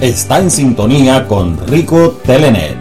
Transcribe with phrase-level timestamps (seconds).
[0.00, 2.76] está en sintonía con Rico Telenet.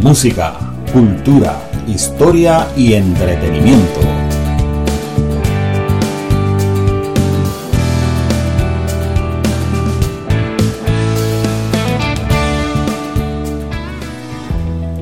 [0.00, 0.54] Música,
[0.92, 4.00] cultura, historia y entretenimiento.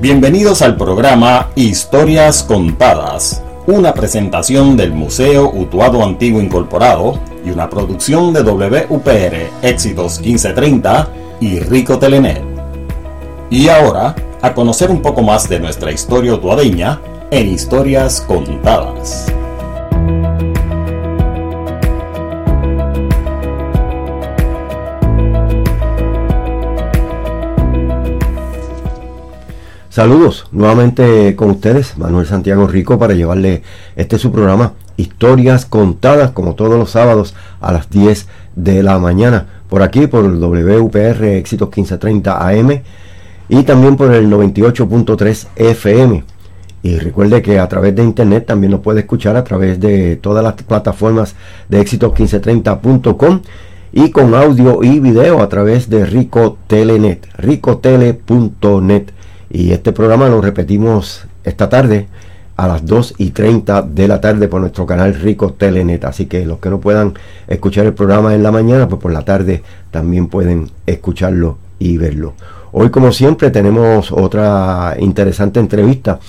[0.01, 8.33] Bienvenidos al programa Historias Contadas, una presentación del Museo Utuado Antiguo Incorporado y una producción
[8.33, 12.43] de WPR Éxitos 1530 y Rico Telenet.
[13.49, 19.31] Y ahora, a conocer un poco más de nuestra historia utuadeña en Historias Contadas.
[29.89, 33.63] Saludos nuevamente con ustedes, Manuel Santiago Rico, para llevarle
[33.97, 39.58] este su programa Historias Contadas, como todos los sábados a las 10 de la mañana,
[39.69, 42.81] por aquí por el WPR Éxitos 1530 AM
[43.47, 46.23] y también por el 98.3 FM.
[46.81, 50.43] Y recuerde que a través de internet también nos puede escuchar a través de todas
[50.43, 51.35] las plataformas
[51.67, 53.41] de éxitos1530.com
[53.91, 59.03] y con audio y video a través de Rico Telenet, ricotele.net.
[59.49, 62.07] Y este programa lo repetimos esta tarde
[62.59, 66.03] a las 2 y 30 de la tarde por nuestro canal Rico Telenet.
[66.03, 67.13] Así que los que no puedan
[67.47, 72.33] escuchar el programa en la mañana, pues por la tarde también pueden escucharlo y verlo.
[72.73, 76.19] Hoy, como siempre, tenemos otra interesante entrevista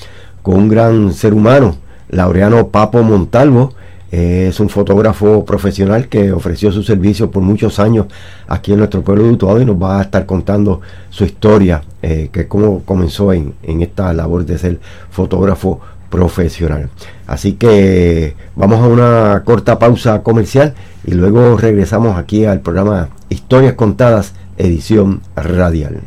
[0.43, 1.77] con un gran ser humano,
[2.09, 3.75] Laureano Papo Montalvo
[4.11, 8.07] es un fotógrafo profesional que ofreció su servicio por muchos años
[8.49, 12.29] aquí en nuestro pueblo de Utuado y nos va a estar contando su historia, eh,
[12.33, 15.81] que cómo comenzó en, en esta labor de ser fotógrafo
[16.11, 16.91] profesional.
[17.27, 20.75] Así que vamos a una corta pausa comercial
[21.07, 26.01] y luego regresamos aquí al programa Historias Contadas, edición radial.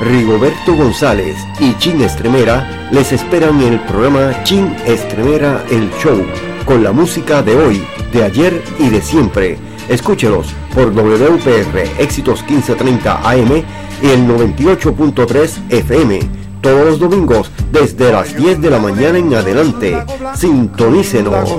[0.00, 6.24] Rigoberto González y Chin Estremera les esperan en el programa Chin Estremera El Show
[6.64, 7.82] con la música de hoy,
[8.12, 9.56] de ayer y de siempre.
[9.88, 13.62] Escúchelos por WPR Éxitos 1530 AM
[14.02, 16.43] y el 98.3 FM.
[16.64, 20.02] Todos los domingos desde las 10 de la mañana en adelante.
[20.34, 21.50] Sintonícenos.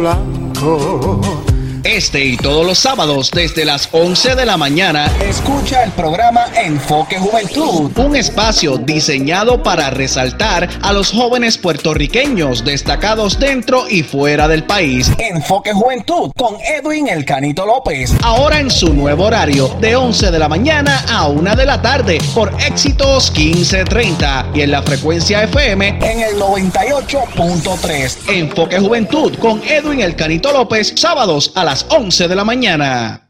[1.86, 7.20] Este y todos los sábados desde las 11 de la mañana escucha el programa Enfoque
[7.20, 14.64] Juventud, un espacio diseñado para resaltar a los jóvenes puertorriqueños destacados dentro y fuera del
[14.64, 15.12] país.
[15.20, 20.40] Enfoque Juventud con Edwin El Canito López, ahora en su nuevo horario de 11 de
[20.40, 26.00] la mañana a 1 de la tarde por Éxitos 1530 y en la frecuencia FM
[26.02, 28.18] en el 98.3.
[28.30, 33.22] Enfoque Juventud con Edwin El Canito López, sábados a las 11 de la mañana.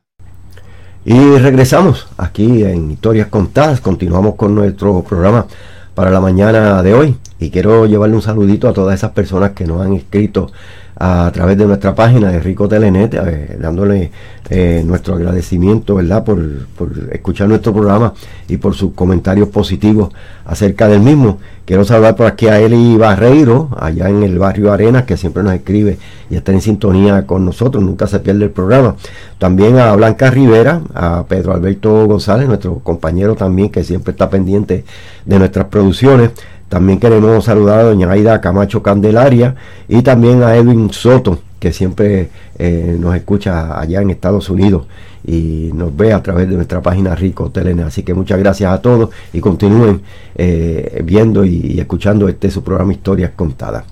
[1.03, 3.79] Y regresamos aquí en Historias Contadas.
[3.79, 5.47] Continuamos con nuestro programa
[5.95, 7.15] para la mañana de hoy.
[7.39, 10.51] Y quiero llevarle un saludito a todas esas personas que nos han escrito
[10.97, 14.11] a través de nuestra página de Rico Telenet, eh, dándole
[14.49, 18.13] eh, nuestro agradecimiento, ¿verdad?, por, por, escuchar nuestro programa
[18.47, 20.13] y por sus comentarios positivos
[20.45, 21.39] acerca del mismo.
[21.65, 25.53] Quiero saludar por aquí a Eli Barreiro, allá en el barrio Arenas, que siempre nos
[25.53, 25.97] escribe
[26.29, 28.95] y está en sintonía con nosotros, nunca se pierde el programa.
[29.39, 34.85] También a Blanca Rivera, a Pedro Alberto González, nuestro compañero también, que siempre está pendiente
[35.25, 36.31] de nuestras producciones.
[36.69, 39.55] También queremos saludar a doña Aida Camacho Candelaria
[39.87, 44.87] y también a Edwin Soto, que siempre eh, nos escucha allá en Estados Unidos
[45.25, 47.83] y nos ve a través de nuestra página Rico Telene.
[47.83, 50.01] Así que muchas gracias a todos y continúen
[50.35, 53.85] eh, viendo y, y, escuchando este su programa Historias Contadas.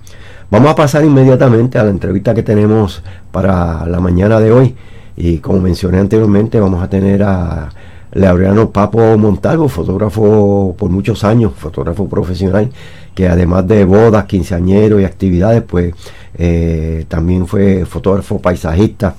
[0.49, 3.01] Vamos a pasar inmediatamente a la entrevista que tenemos
[3.31, 4.75] para la mañana de hoy.
[5.15, 7.69] Y como mencioné anteriormente, vamos a tener a
[8.13, 12.69] Laureano Papo Montalvo, fotógrafo por muchos años, fotógrafo profesional,
[13.15, 15.93] que además de bodas, quinceañeros y actividades, pues
[16.35, 19.15] eh, también fue fotógrafo paisajista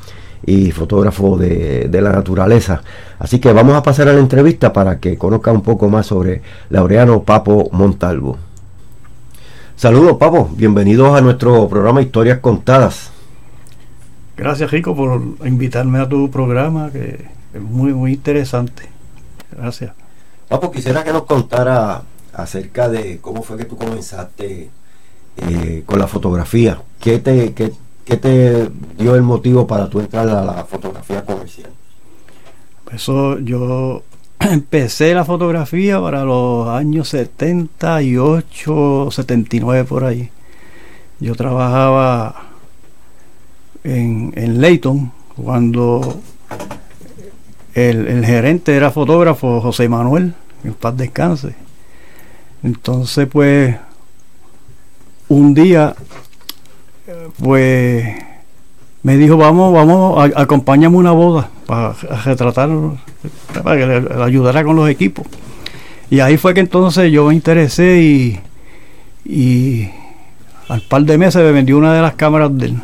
[0.46, 2.82] y fotógrafo de, de, la naturaleza.
[3.18, 6.42] Así que vamos a pasar a la entrevista para que conozca un poco más sobre
[6.70, 8.36] Laureano Papo Montalvo.
[9.76, 13.10] Saludos Papo, bienvenidos a nuestro programa Historias Contadas.
[14.36, 17.24] Gracias Rico por invitarme a tu programa que
[17.60, 18.88] muy muy interesante.
[19.50, 19.92] Gracias.
[20.48, 22.02] Papo, quisiera que nos contara
[22.32, 24.70] acerca de cómo fue que tú comenzaste
[25.36, 26.80] eh, con la fotografía.
[27.00, 27.72] ¿Qué te, qué,
[28.04, 28.68] ¿Qué te
[28.98, 31.70] dio el motivo para tú entrar a la fotografía comercial?
[32.92, 34.02] Eso yo
[34.40, 40.30] empecé la fotografía para los años 78, 79 por ahí.
[41.18, 42.42] Yo trabajaba
[43.84, 46.20] en, en Leyton cuando
[47.74, 51.54] el, gerente era fotógrafo José Manuel, en paz descanse.
[52.62, 53.76] Entonces, pues,
[55.28, 55.94] un día,
[57.42, 58.06] pues,
[59.02, 61.92] me dijo, vamos, vamos, acompáñame a una boda para
[62.24, 62.70] retratar,
[63.62, 65.26] para que le, ayudara con los equipos.
[66.10, 68.40] Y ahí fue que entonces yo me interesé y,
[69.24, 69.90] y
[70.68, 72.74] al par de meses me vendió una de las cámaras de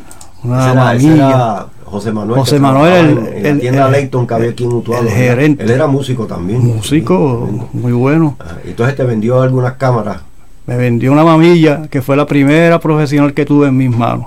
[0.43, 2.39] una esa José Manuel.
[2.39, 5.03] José Manuel, el, el, tienda Leighton que había aquí en Utuado.
[5.03, 5.65] El gerente.
[5.65, 6.65] Él era músico también.
[6.65, 8.37] Músico, muy bueno.
[8.39, 10.23] Ah, entonces te vendió algunas cámaras.
[10.67, 14.27] Me vendió una mamilla que fue la primera profesional que tuve en mis manos.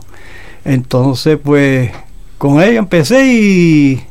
[0.65, 1.91] Entonces, pues,
[2.37, 4.03] con ella empecé y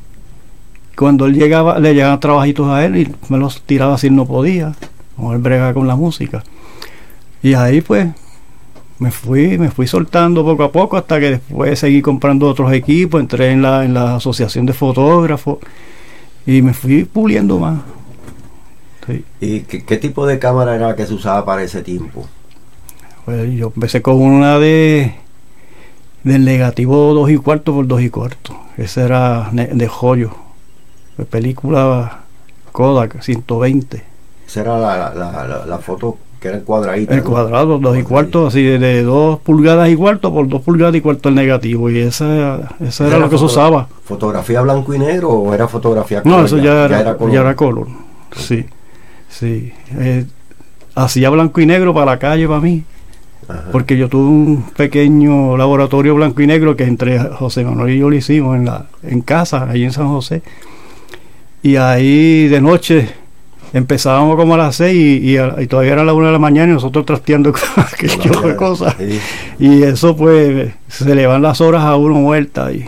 [0.96, 4.72] cuando él llegaba, le llegaban trabajitos a él y me los tiraba si no podía.
[5.14, 6.42] Como él brega con la música.
[7.42, 8.08] Y ahí, pues,
[9.02, 13.20] me fui, me fui soltando poco a poco hasta que después seguí comprando otros equipos,
[13.20, 15.58] entré en la, en la asociación de fotógrafos
[16.46, 17.80] y me fui puliendo más.
[19.40, 22.28] ¿Y qué, tipo de cámara era la que se usaba para ese tiempo?
[23.24, 25.16] Pues yo empecé con una de
[26.22, 28.56] del negativo 2 y cuarto por 2 y cuarto.
[28.76, 30.30] Ese era de joyo.
[31.18, 32.20] De película
[32.70, 34.04] Kodak 120.
[34.46, 37.14] Esa era la, la, la foto que era el cuadradito.
[37.14, 41.00] El cuadrado, dos y cuarto, así de, dos pulgadas y cuarto por dos pulgadas y
[41.00, 41.88] cuarto el negativo.
[41.88, 43.88] Y esa, esa era, lo que se usaba.
[44.04, 46.38] ¿Fotografía blanco y negro o era fotografía color?
[46.40, 47.86] No, eso ya, era, ya era, color.
[48.36, 48.66] Sí,
[49.28, 49.72] sí.
[49.96, 50.26] Eh,
[50.96, 52.82] hacía blanco y negro para la calle, para mí.
[53.70, 58.10] Porque yo tuve un pequeño laboratorio blanco y negro que entre José Manuel y yo
[58.10, 60.42] lo hicimos en, la, en casa, ahí en San José.
[61.62, 63.21] Y ahí de noche
[63.72, 67.06] empezábamos como a las seis y, todavía era la una de la mañana y nosotros
[67.06, 67.52] trasteando
[68.58, 68.96] cosas.
[69.58, 72.86] Y eso pues se le van las horas a uno muerta y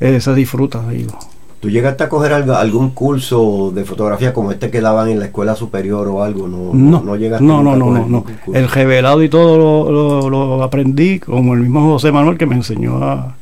[0.00, 1.18] eh, se disfruta, digo.
[1.60, 5.56] ¿Tú llegaste a coger algún curso de fotografía como este que daban en la escuela
[5.56, 6.46] superior o algo?
[6.46, 8.24] No, no, no, llegaste no, no, no, no,
[8.54, 13.02] El revelado y todo lo, lo, aprendí como el mismo José Manuel que me enseñó
[13.02, 13.34] a...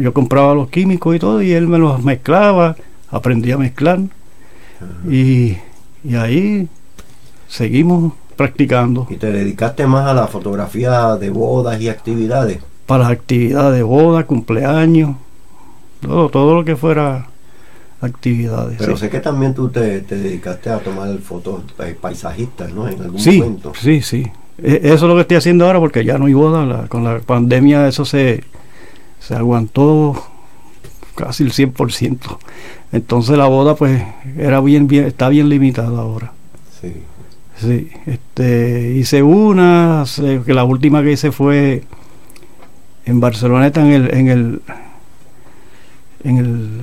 [0.00, 2.74] yo compraba los químicos y todo y él me los mezclaba,
[3.12, 4.00] aprendí a mezclar
[5.08, 5.56] y,
[6.16, 6.68] ahí
[7.48, 9.06] seguimos practicando.
[9.10, 12.58] ¿Y te dedicaste más a la fotografía de bodas y actividades?
[12.86, 15.16] Para las actividades de bodas, cumpleaños,
[16.00, 17.26] todo, todo lo que fuera
[18.00, 18.76] actividades.
[18.78, 22.88] Pero sé que también tú te, dedicaste a tomar fotos eh, paisajistas, ¿no?
[22.88, 23.72] En algún sí, momento.
[23.78, 24.26] Sí, sí.
[24.58, 26.86] E, eso es lo que estoy haciendo ahora porque ya no hay boda.
[26.88, 28.44] con la pandemia eso se,
[29.18, 30.29] se aguantó
[31.20, 32.18] casi el 100%.
[32.92, 34.02] Entonces la boda pues
[34.36, 36.32] era bien, bien está bien limitada ahora.
[36.80, 36.92] Sí.
[37.56, 40.04] Sí, este, hice una,
[40.46, 41.82] que la última que hice fue
[43.04, 44.62] en Barceloneta en el en el
[46.24, 46.80] en el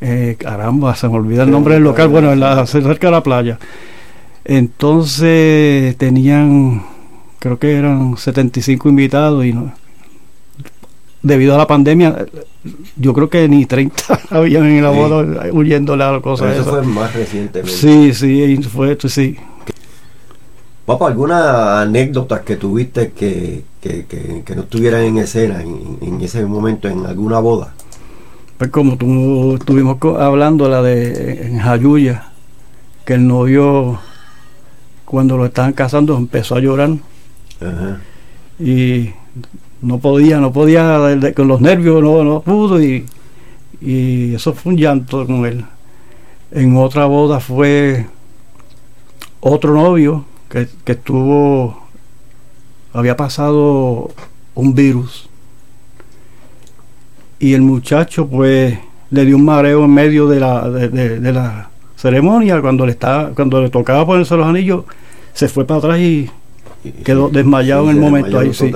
[0.00, 3.22] eh, caramba, se me olvida el nombre del local, bueno, en la, cerca de la
[3.22, 3.58] playa.
[4.44, 6.82] Entonces tenían,
[7.38, 9.72] creo que eran 75 invitados y no,
[11.22, 12.26] debido a la pandemia,
[12.96, 16.56] yo creo que ni 30 habían en la boda huyéndole a las cosas.
[16.56, 17.72] eso fue más recientemente.
[17.72, 19.36] Sí, sí, fue esto, sí.
[20.84, 27.06] Papá, ¿alguna anécdota que tuviste que, que, no estuvieran en escena en, ese momento en
[27.06, 27.72] alguna boda?
[28.58, 32.32] Pues como tú, estuvimos hablando la de en Jayuya,
[33.04, 34.00] que el novio
[35.04, 36.90] cuando lo estaban casando empezó a llorar.
[37.60, 38.00] Ajá.
[38.58, 39.10] Y
[39.82, 40.98] no podía, no podía,
[41.34, 43.04] con los nervios no, no pudo y,
[43.80, 45.64] y eso fue un llanto con él.
[46.52, 48.06] En otra boda fue
[49.40, 51.82] otro novio que, que estuvo,
[52.92, 54.10] había pasado
[54.54, 55.28] un virus
[57.42, 58.78] y el muchacho pues
[59.10, 63.60] le dio un mareo en medio de la, de, la ceremonia cuando le estaba, cuando
[63.60, 64.84] le tocaba ponerse los anillos,
[65.32, 66.30] se fue para atrás y
[67.04, 68.72] quedó desmayado en el momento ahí, sí.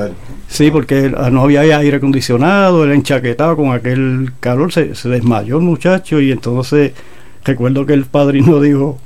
[0.48, 6.20] Sí, porque no había aire acondicionado, él enchaquetado con aquel calor, se, desmayó el muchacho
[6.20, 6.92] y entonces
[7.44, 8.98] recuerdo que el padrino dijo,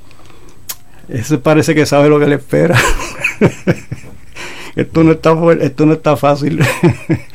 [1.09, 2.78] ese parece que sabe lo que le espera.
[4.76, 6.61] esto no está esto no está fácil.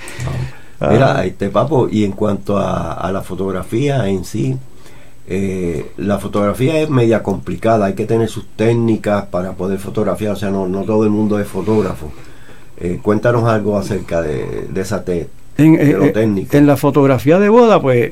[0.89, 4.55] Mira, este papo, y en cuanto a la fotografía en sí,
[5.27, 10.35] eh, la fotografía es media complicada, hay que tener sus técnicas para poder fotografiar, o
[10.35, 12.12] sea, no, no todo el mundo es fotógrafo.
[12.77, 16.55] Eh, cuéntanos algo acerca de, esa te, en, de lo eh, técnico.
[16.58, 18.12] En la fotografía de boda, pues,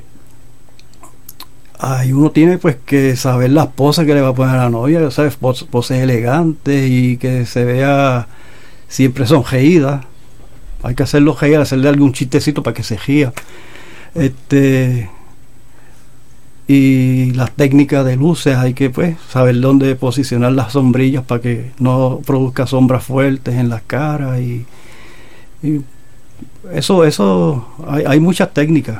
[1.79, 4.70] hay uno tiene pues que saber las poses que le va a poner a la
[4.70, 5.36] novia, ¿sabes?
[5.36, 8.27] Poses, elegantes y que se vea
[8.88, 10.05] siempre sonreída.
[10.82, 13.34] Hay que hacerlo reír, hacerle algún chistecito para que se ría.
[14.15, 15.10] Este
[16.67, 21.72] y las técnicas de luces hay que pues saber dónde posicionar las sombrillas para que
[21.77, 24.65] no produzca sombras fuertes en las caras y,
[26.74, 29.00] eso eso hay, hay, muchas técnicas.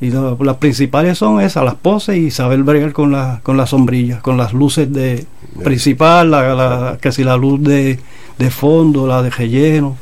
[0.00, 4.20] Y las principales son esas las poses y saber bregar con la, con las sombrillas
[4.20, 5.26] con las luces de
[5.62, 8.00] principal la, la, que si la luz de,
[8.36, 9.96] de fondo la de relleno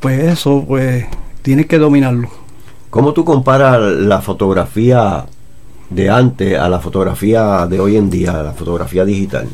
[0.00, 1.06] pues eso pues
[1.40, 2.28] tienes que dominarlo.
[2.90, 5.24] ¿Cómo tú comparas la fotografía
[5.90, 9.48] de antes a la fotografía de hoy en día, a la fotografía digital?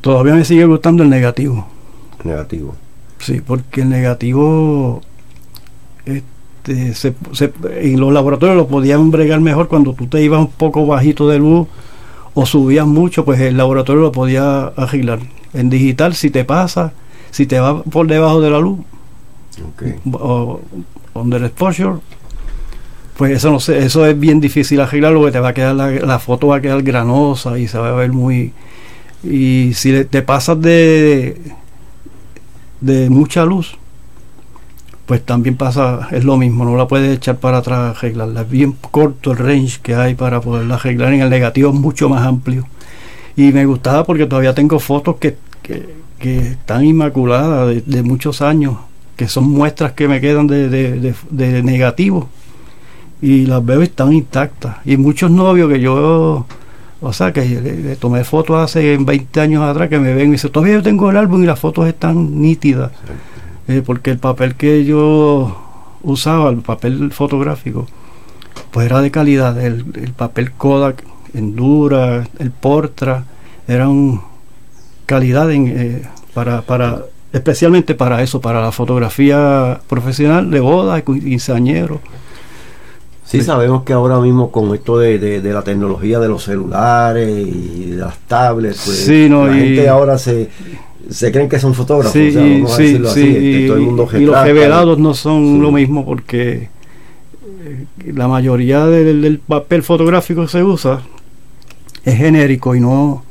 [0.00, 1.66] Todavía me sigue gustando el negativo.
[2.24, 2.74] Negativo.
[3.18, 5.00] Sí, porque el negativo
[6.04, 7.14] este, se,
[7.80, 11.38] en los laboratorios lo podían bregar mejor cuando tú te ibas un poco bajito de
[11.38, 11.68] luz
[12.34, 15.20] o subías mucho, pues el laboratorio lo podía arreglar.
[15.54, 16.92] En digital, si te pasa,
[17.30, 18.78] si te va por debajo de la luz,
[19.74, 19.96] okay.
[20.12, 20.60] o
[21.14, 21.98] under exposure,
[23.16, 26.18] pues eso no sé, eso es bien difícil arreglarlo porque te va a quedar la,
[26.18, 28.52] foto va a quedar granosa y se va a ver muy
[29.22, 31.40] y si te pasas de
[32.80, 33.76] de mucha luz
[35.06, 38.42] pues también pasa es lo mismo no la puedes echar para atrás arreglarla.
[38.42, 42.08] Es bien corto el range que hay para poderla arreglar en el negativo es mucho
[42.08, 42.66] más amplio.
[43.36, 48.76] Y me gustaba porque todavía tengo fotos que, que, están inmaculadas de, muchos años
[49.16, 52.28] que son muestras que me quedan de, de, de negativo
[53.22, 54.76] y las veo están intactas.
[54.84, 56.44] Y muchos novios que yo,
[57.00, 60.50] o sea, que le, tomé fotos hace 20 años atrás que me ven y dicen,
[60.50, 62.90] todavía yo tengo el álbum y las fotos están nítidas.
[63.68, 65.56] Eh, porque el papel que yo
[66.02, 67.86] usaba, el papel fotográfico,
[68.72, 69.58] pues era de calidad.
[69.64, 69.84] El,
[70.16, 73.24] papel Kodak, Endura, el Portra,
[73.68, 74.20] eran
[75.06, 76.02] calidad en, eh,
[76.34, 77.02] para, para
[77.32, 82.00] especialmente para eso, para la fotografía profesional de boda, quinceañero.
[83.32, 87.96] Sí, sabemos que ahora mismo con esto de, la tecnología de los celulares y de
[87.96, 90.50] las tablets, pues la gente ahora se,
[91.08, 92.12] se creen que son fotógrafos.
[92.12, 96.68] Sí, sí, sí, este, y, los revelados no son lo mismo porque
[97.64, 101.00] eh, la mayoría del, papel fotográfico que se usa
[102.04, 103.24] es genérico y no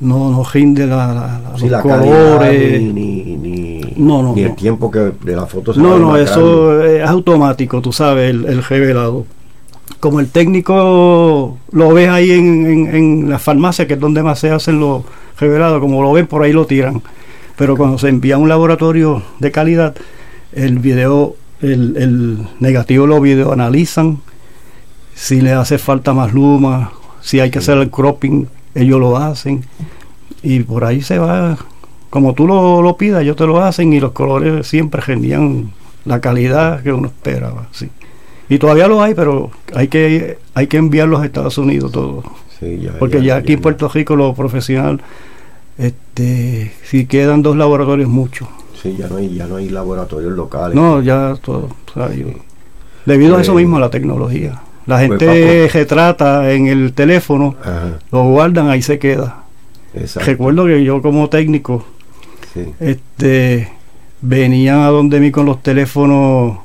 [0.00, 3.36] no, no rinde la, los colores ni, ni,
[3.96, 7.92] no, no, el tiempo que de la foto se no no eso es automático tú
[7.92, 9.24] sabes el, revelado.
[10.00, 14.50] Como el técnico lo ves ahí en, en, la farmacia que es donde más se
[14.50, 15.02] hacen los
[15.38, 17.02] revelados como lo ven por ahí lo tiran.
[17.56, 19.94] Pero cuando se envía a un laboratorio de calidad
[20.52, 24.18] el video el, el negativo lo video analizan
[25.14, 29.64] si le hace falta más luma si hay que hacer el cropping ellos lo hacen.
[30.42, 31.56] Y por ahí se va,
[32.12, 35.72] como tú lo, lo pidas, ellos te lo hacen y los colores siempre rendían
[36.04, 37.88] la calidad que uno esperaba, sí.
[38.50, 42.22] Y todavía lo hay, pero hay que hay que enviarlos a Estados Unidos todo.
[42.98, 45.00] Porque ya, aquí en Puerto Rico lo profesional
[45.78, 48.46] este si quedan dos laboratorios mucho.
[48.74, 50.76] Sí, ya no hay ya no hay laboratorios locales.
[50.76, 51.70] No, ya todo,
[53.06, 54.60] debido a eso pues mismo la tecnología.
[54.84, 57.54] La pues, gente retrata en el teléfono,
[58.10, 59.44] lo guardan, ahí se queda.
[60.16, 61.86] Recuerdo que yo como técnico
[62.80, 63.72] este
[64.20, 66.58] venía a donde mí con los teléfonos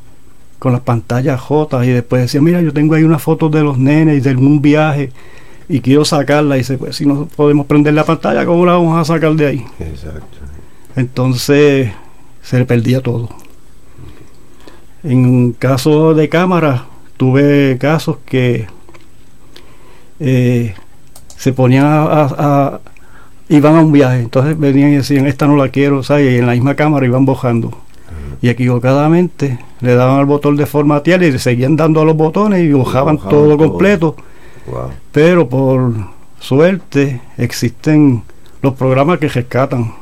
[0.59, 3.77] con las pantallas jotas y después decía, mira, yo tengo ahí unas fotos de los
[3.77, 5.11] nenes de algún viaje
[5.69, 8.97] y quiero sacarla y dice, pues si no podemos prender la pantalla, ¿cómo la vamos
[8.97, 9.65] a sacar de ahí?
[10.95, 11.91] Entonces
[12.41, 13.29] se le perdía todo.
[15.03, 16.85] En caso de cámara,
[17.17, 18.67] tuve casos que
[20.19, 20.73] eh,
[21.35, 22.79] se ponían a,
[23.49, 26.33] iban a un viaje, entonces venían y decían, esta no la quiero, ¿sabes?
[26.33, 27.71] Y en la misma cámara iban bojando.
[28.41, 32.71] Y equivocadamente le daban al botón de formatear y seguían dando a los botones y
[32.71, 34.15] bojaban, todo, completo.
[35.11, 35.93] Pero por
[36.39, 38.23] suerte existen
[38.61, 39.93] los programas que rescatan.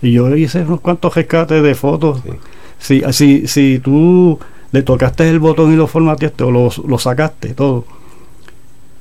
[0.00, 2.22] Y yo hice unos cuantos rescates de fotos.
[2.78, 4.38] Si, si, si tú
[4.70, 7.84] le tocaste el botón y lo formateaste o lo, lo sacaste, todo.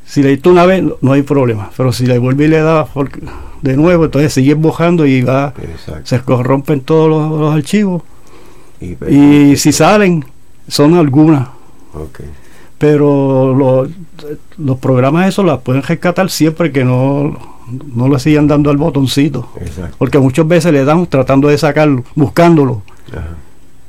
[0.05, 1.69] Si le diste una vez, no hay problema.
[1.75, 2.87] Pero si le vuelve y le da
[3.61, 5.53] de nuevo, entonces sigue bojando y va,
[6.03, 8.03] se corrompen todos los, archivos.
[8.79, 10.25] Y, si salen,
[10.67, 11.47] son algunas.
[12.77, 13.87] Pero
[14.57, 17.37] los programas esos las pueden rescatar siempre que no,
[17.95, 19.49] no le sigan dando al botoncito.
[19.97, 22.81] Porque muchas veces le dan tratando de sacarlo, buscándolo.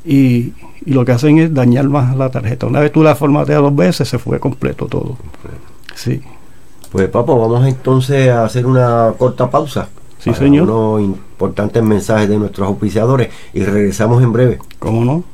[0.04, 0.52] Y,
[0.84, 2.66] y lo que hacen es dañar más la tarjeta.
[2.66, 5.16] Una vez tú la formateas dos veces, se fue completo todo.
[5.94, 6.22] Sí.
[6.90, 9.88] Pues papo, vamos entonces a hacer una corta pausa.
[10.18, 10.70] Sí, señor.
[10.70, 14.58] Unos importantes mensajes de nuestros auspiciadores y regresamos en breve.
[14.78, 15.24] ¿Cómo no?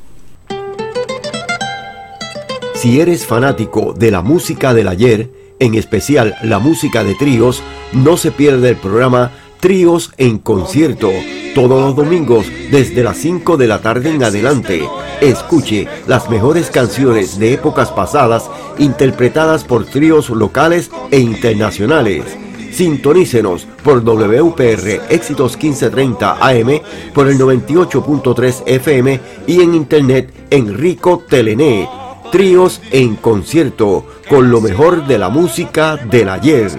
[2.74, 7.60] Si eres fanático de la música del ayer, en especial la música de tríos,
[7.92, 11.10] no se pierde el programa Tríos en Concierto,
[11.52, 14.88] todos los domingos desde las 5 de la tarde en adelante.
[15.20, 18.48] Escuche las mejores canciones de épocas pasadas
[18.78, 22.24] interpretadas por tríos locales e internacionales.
[22.70, 26.80] Sintonícenos por WPR Éxitos 1530 AM,
[27.12, 31.88] por el 98.3 FM y en internet en Rico Telené.
[32.30, 36.70] Tríos en concierto con lo mejor de la música del ayer.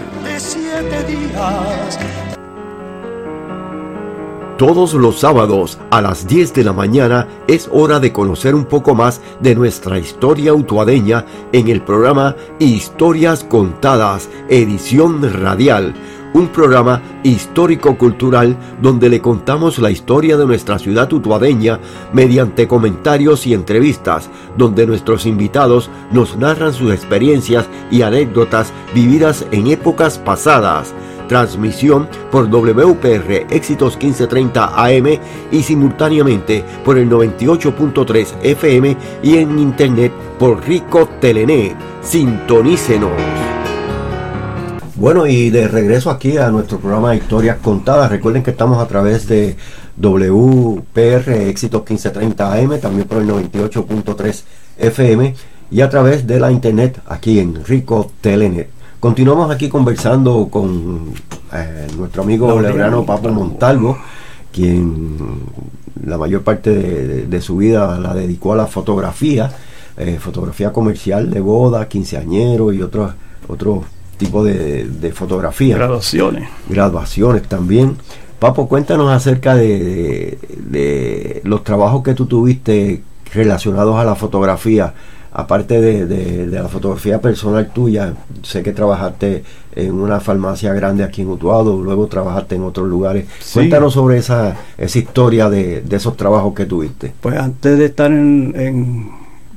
[4.59, 8.93] Todos los sábados a las 10 de la mañana es hora de conocer un poco
[8.93, 15.93] más de nuestra historia utuadeña en el programa Historias Contadas, edición radial.
[16.33, 21.79] Un programa histórico-cultural donde le contamos la historia de nuestra ciudad utuadeña
[22.11, 29.67] mediante comentarios y entrevistas, donde nuestros invitados nos narran sus experiencias y anécdotas vividas en
[29.67, 30.93] épocas pasadas
[31.29, 35.07] transmisión por WPR Éxitos 1530 AM
[35.51, 41.73] y simultáneamente por el 98.3 FM y en internet por Rico Telené.
[42.01, 43.11] Sintonícenos.
[44.95, 48.11] Bueno, y de regreso aquí a nuestro programa de Historias Contadas.
[48.11, 49.55] Recuerden que estamos a través de
[49.95, 54.43] WPR Éxitos 1530 AM, también por el 98.3
[54.77, 55.35] FM
[55.71, 58.78] y a través de la internet aquí en Rico Telenet.
[58.99, 61.13] Continuamos aquí conversando con
[61.53, 63.97] eh, nuestro amigo Lebrano Papo Montalvo,
[64.51, 65.15] quien
[66.05, 66.71] la mayor parte
[67.25, 69.51] de, su vida la dedicó a la fotografía,
[69.95, 73.13] eh, fotografía comercial de boda, quinceañero y otros
[73.47, 73.85] otros
[74.17, 75.77] tipos de, de fotografía.
[75.77, 76.49] Graduaciones.
[76.67, 77.95] Graduaciones también.
[78.37, 83.01] Papo, cuéntanos acerca de, de, los trabajos que tú tuviste
[83.33, 84.93] relacionados a la fotografía
[85.39, 89.43] aparte de, la fotografía personal tuya, sé que trabajaste
[89.75, 93.27] en una farmacia grande aquí en Utuado, luego trabajaste en otros lugares.
[93.53, 97.13] Cuéntanos sobre esa, esa historia de, esos trabajos que tuviste.
[97.21, 99.11] Pues antes de estar en,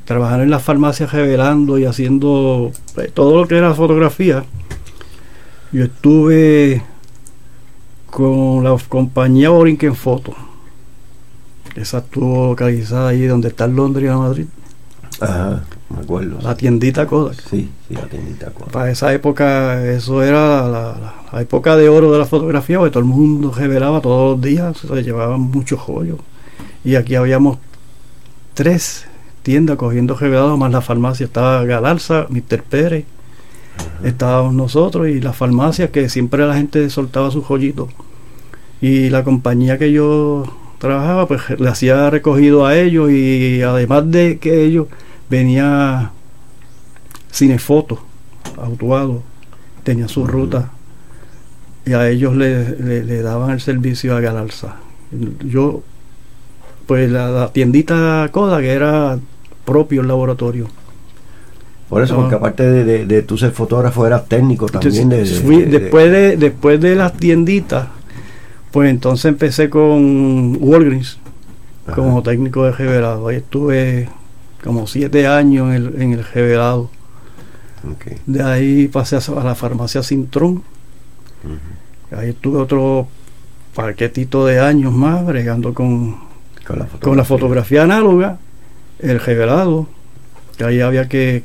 [0.04, 4.44] trabajar en la farmacia revelando y haciendo pues, todo lo que era fotografía,
[5.72, 6.82] yo estuve
[8.10, 10.34] con la compañía Borinquen Foto.
[11.74, 14.46] Esa estuvo localizada ahí donde está Londres y Madrid.
[15.22, 16.38] Ajá, me acuerdo.
[16.42, 17.40] La tiendita Kodak.
[17.48, 18.72] Sí, sí, la tiendita Kodak.
[18.72, 23.08] Para esa época, eso era la, época de oro de la fotografía, porque todo el
[23.08, 26.18] mundo revelaba todos los días, se llevaban muchos joyos.
[26.84, 27.58] Y aquí habíamos
[28.54, 29.06] tres
[29.42, 31.24] tiendas cogiendo revelados, más la farmacia.
[31.26, 32.62] Estaba Galarza, Mr.
[32.64, 33.04] Pérez,
[34.02, 37.88] estábamos nosotros y la farmacia que siempre la gente soltaba sus joyitos.
[38.80, 40.44] Y la compañía que yo
[40.78, 44.88] trabajaba, pues le hacía recogido a ellos y además de que ellos
[45.28, 46.12] venía
[47.32, 48.00] cinefoto,
[48.56, 49.22] autuado,
[49.82, 50.70] tenía su ruta
[51.84, 54.76] y a ellos le, daban el servicio a Galarza.
[55.44, 55.82] Yo,
[56.86, 59.18] pues la, tiendita Coda que era
[59.64, 60.68] propio el laboratorio.
[61.88, 65.10] Por eso, porque aparte de, de, tú ser fotógrafo, eras técnico también.
[65.10, 67.88] después, de, después de las tienditas,
[68.70, 71.18] pues entonces empecé con Walgreens
[71.94, 73.28] como técnico de revelado.
[73.28, 74.08] Ahí estuve
[74.62, 76.90] como siete años en el, en el revelado.
[78.26, 80.62] De ahí pasé a, la farmacia Sintrón.
[82.16, 83.08] Ahí estuve otro
[83.74, 86.16] parquetito de años más bregando con,
[86.66, 86.78] con,
[87.16, 87.82] la, fotografía.
[87.82, 88.38] análoga,
[89.00, 89.88] el revelado,
[90.56, 91.42] que ahí había que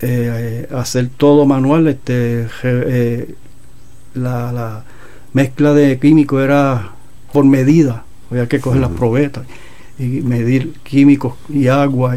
[0.00, 3.34] eh, hacer todo manual, este eh,
[4.14, 4.84] la,
[5.32, 6.92] mezcla de químicos era
[7.32, 9.44] por medida, había que coger las probetas
[9.98, 12.16] y medir químicos y agua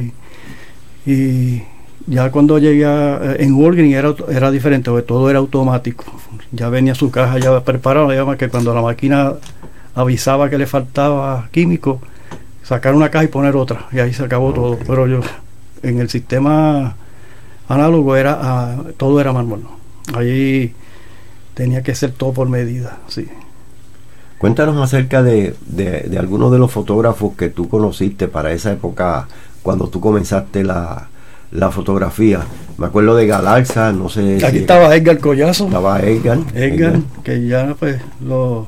[1.05, 1.63] y,
[2.07, 6.03] ya cuando llegué a, en Walgreens era, era diferente porque todo era automático.
[6.51, 9.33] Ya venía su caja ya preparada ya que cuando la máquina
[9.95, 12.01] avisaba que le faltaba químico
[12.63, 14.77] sacar una caja y poner otra y ahí se acabó todo.
[14.85, 15.21] Pero yo
[15.81, 16.95] en el sistema
[17.67, 19.61] análogo era ah, todo era manual.
[20.13, 20.73] Allí
[21.55, 23.27] tenía que ser todo por medida sí
[24.37, 29.27] Cuéntanos acerca de, de, algunos de los fotógrafos que tú conociste para esa época,
[29.63, 31.09] cuando tú comenzaste la,
[31.71, 32.41] fotografía.
[32.77, 34.45] Me acuerdo de Galarza, no sé.
[34.45, 35.67] Aquí estaba Edgar Collazo.
[35.67, 36.39] Estaba Edgar.
[36.53, 38.67] Edgar, que ya pues lo,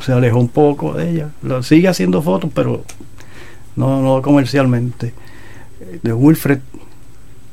[0.00, 1.30] se alejó un poco de ella.
[1.42, 2.84] Lo, sigue haciendo fotos, pero
[3.76, 5.14] no, no comercialmente.
[6.02, 6.60] De Wilfred.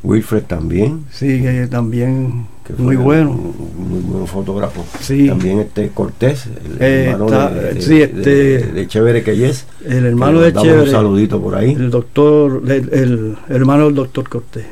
[0.04, 1.06] Wilfred también.
[1.12, 2.46] Sí, también
[2.77, 3.32] muy bueno.
[3.32, 4.86] muy buen fotógrafo.
[4.99, 5.27] Sí.
[5.27, 9.65] También este Cortés, el eh, hermano de, sí, este, de, Chévere que es.
[9.86, 10.82] El hermano de Chévere.
[10.82, 11.71] Un saludito por ahí.
[11.71, 14.65] El doctor, el, hermano del doctor Cortés.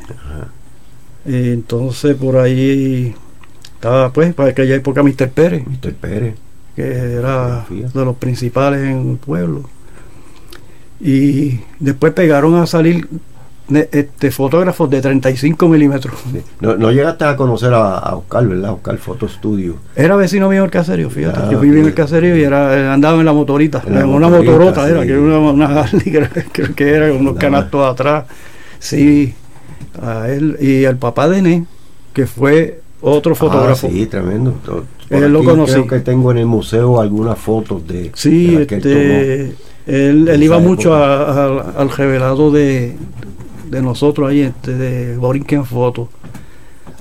[1.25, 3.15] entonces por ahí
[3.75, 5.29] estaba pues para aquella época Mr.
[5.29, 5.63] Pérez.
[5.65, 5.93] Mr.
[5.93, 6.35] Pérez.
[6.75, 9.69] Que era de los principales en el pueblo.
[10.99, 13.07] Y después pegaron a salir
[13.73, 16.13] este, fotógrafos de 35 milímetros.
[16.59, 18.73] No, llegaste a conocer a, Oscar, ¿verdad?
[18.73, 19.75] Oscar Foto Studio.
[19.95, 21.39] Era vecino mío del caserío, fíjate.
[21.43, 24.29] Ah, yo viví en el caserío y era, eh, andaba en la motorita, en, una
[24.29, 28.25] motorota era, que era una, una creo, que era, unos canastos atrás.
[28.79, 29.33] Sí,
[30.01, 31.65] a él y al papá de Né,
[32.13, 33.89] que fue otro ah, fotógrafo.
[33.89, 34.53] sí, tremendo.
[35.09, 35.73] él lo conocí.
[35.73, 38.11] Creo que tengo en el museo algunas fotos de.
[38.13, 39.55] Sí, este,
[39.87, 42.95] él, él iba mucho al revelado de,
[43.69, 46.09] de nosotros ahí, este, de Borinquen Foto.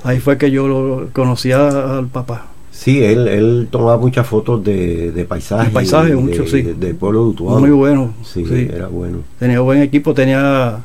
[0.03, 2.47] Ahí fue que yo lo conocía al papá.
[2.75, 5.73] Sí, él, él tomaba muchas fotos de, de paisajes.
[5.73, 6.63] Paisajes, mucho, sí.
[6.63, 8.13] De, pueblo de Muy bueno.
[8.25, 9.19] Sí, era bueno.
[9.39, 10.83] Tenía buen equipo, tenía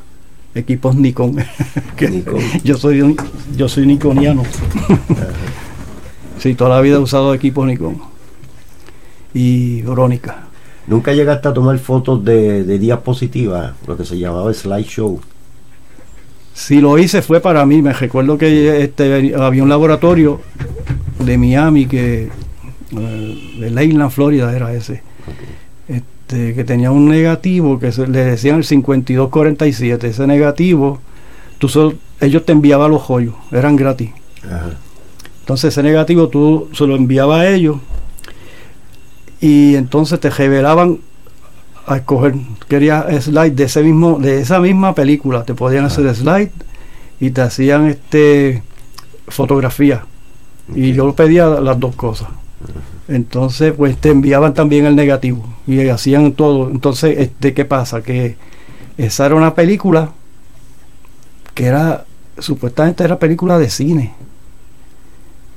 [0.54, 1.36] equipos Nikon.
[2.00, 2.40] Nikon.
[2.64, 3.16] Yo soy
[3.56, 4.44] yo soy nikoniano.
[6.38, 7.98] sí, toda la vida he usado equipos Nikon.
[9.34, 10.46] Y Verónica.
[10.86, 15.20] ¿Nunca llegaste a tomar fotos de, de diapositivas, lo que se llamaba slideshow?
[16.54, 17.82] Si lo hice fue para mí.
[17.82, 20.40] Me recuerdo que este, había un laboratorio
[21.18, 22.28] de Miami que
[22.96, 25.02] eh, de Leyland, Florida era ese.
[25.88, 30.08] Este, que tenía un negativo que le decían el 5247.
[30.08, 31.00] Ese negativo,
[31.58, 31.68] tú
[32.20, 34.10] ellos te enviaban los joyos, eran gratis.
[35.40, 37.78] Entonces ese negativo tú se lo enviabas a ellos
[39.40, 41.00] y entonces te revelaban
[41.90, 42.34] a escoger.
[42.68, 45.44] Quería slide de ese mismo, de esa misma película.
[45.44, 46.52] Te podían hacer slide
[47.18, 48.62] y te hacían este
[49.28, 50.04] fotografía.
[50.74, 52.28] Y yo pedía las dos cosas.
[53.08, 56.70] Entonces, pues te enviaban también el negativo y hacían todo.
[56.70, 58.02] Entonces, este, ¿qué pasa?
[58.02, 58.36] Que
[58.96, 60.12] esa era una película
[61.54, 62.04] que era,
[62.38, 64.14] supuestamente era película de cine.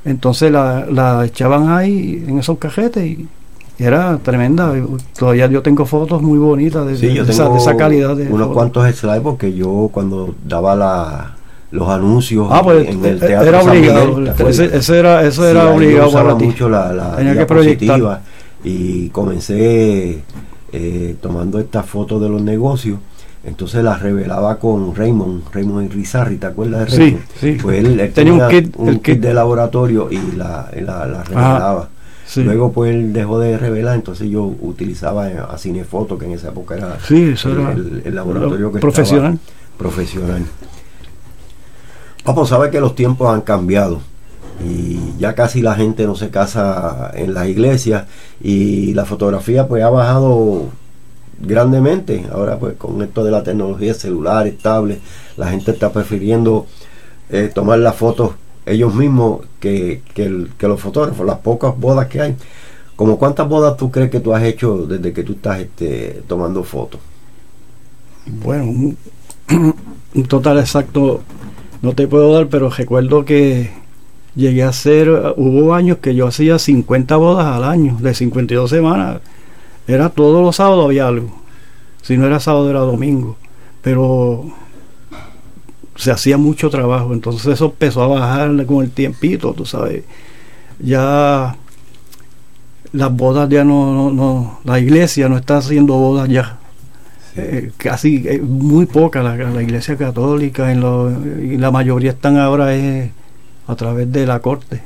[0.06, 3.28] Entonces la, la echaban ahí en esos cajetes y
[3.78, 4.74] era tremenda.
[5.18, 8.16] Todavía yo tengo fotos muy bonitas de, esa, calidad.
[8.16, 11.36] De unos cuantos slides porque yo cuando daba la,
[11.72, 14.48] los anuncios ah, pues, en el eh, teatro era obligado.
[14.48, 18.20] ese, era, eso era obligado para mucho la, la Tenía que
[18.66, 20.24] y comencé
[20.72, 23.00] eh, tomando estas fotos de los negocios.
[23.44, 27.24] Entonces las revelaba con Raymond, Raymond Rizarri, ¿te acuerdas de Raymond?
[27.36, 27.58] Sí, sí.
[27.62, 31.90] Pues él, tenía un, kit, un kit, de laboratorio y la, la, revelaba.
[32.38, 36.76] Luego pues él dejó de revelar, entonces yo utilizaba a Cinefoto, que en esa época
[36.76, 39.40] era, el, laboratorio que profesional.
[39.78, 40.46] profesional.
[42.26, 44.00] Vamos, sabe que los tiempos han cambiado
[44.64, 48.06] y ya casi la gente no se casa en las iglesias
[48.42, 50.70] y la fotografía pues ha bajado
[51.40, 52.26] grandemente.
[52.32, 55.00] Ahora pues con esto de la tecnología celular, estable,
[55.38, 56.68] la gente está prefiriendo
[57.30, 62.36] eh, tomar las fotos ellos mismos que, que, los fotógrafos, las pocas bodas que hay.
[62.96, 66.64] ¿Como cuántas bodas tú crees que tú has hecho desde que tú estás este, tomando
[66.64, 67.02] fotos?
[68.26, 68.64] Bueno,
[70.14, 71.22] un, total exacto
[71.82, 73.72] no te puedo dar, pero recuerdo que
[74.36, 79.22] llegué a hacer, hubo años que yo hacía 50 bodas al año, de 52 semanas.
[79.88, 81.42] Era todos los sábados había algo.
[82.02, 83.38] Si no era sábado era domingo.
[83.82, 84.46] Pero
[85.96, 90.04] se hacía mucho trabajo, entonces eso empezó a bajar con el tiempito, tú sabes.
[90.80, 91.56] Ya
[92.92, 96.58] las bodas ya no, no, la iglesia no está haciendo bodas ya.
[97.36, 102.38] Eh, casi eh, muy poca la, la, iglesia católica en lo, y la mayoría están
[102.38, 103.10] ahora es
[103.68, 104.82] a través de la corte.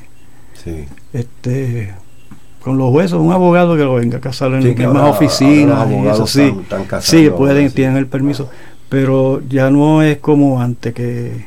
[0.63, 0.85] Sí.
[1.13, 1.93] Este
[2.67, 6.07] con los huesos, un abogado que lo venga a casar en sí, más oficinas y
[6.07, 6.53] eso sí.
[6.99, 8.49] sí, pueden, tienen el permiso
[8.89, 11.45] pero ya no es como antes que,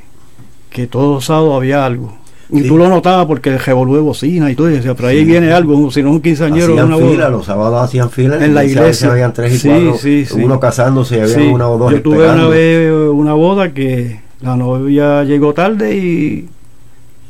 [0.70, 2.18] que todos los sábados había algo.
[2.52, 5.24] Y tú lo notabas porque el revolú de bocina y todo, y decía, pero ahí
[5.24, 6.72] viene algo, si no un quinceañero.
[6.72, 9.12] Hacían una fila, los sábados hacían fila en la iglesia.
[9.12, 11.92] Habían tres y cuatro, uno casándose había una o dos.
[11.92, 16.48] Yo tuve una vez una boda que la novia llegó tarde y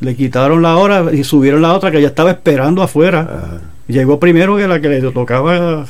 [0.01, 3.61] le quitaron la hora y subieron la otra que ya estaba esperando afuera.
[3.91, 5.87] Llegó primero que la que le tocaba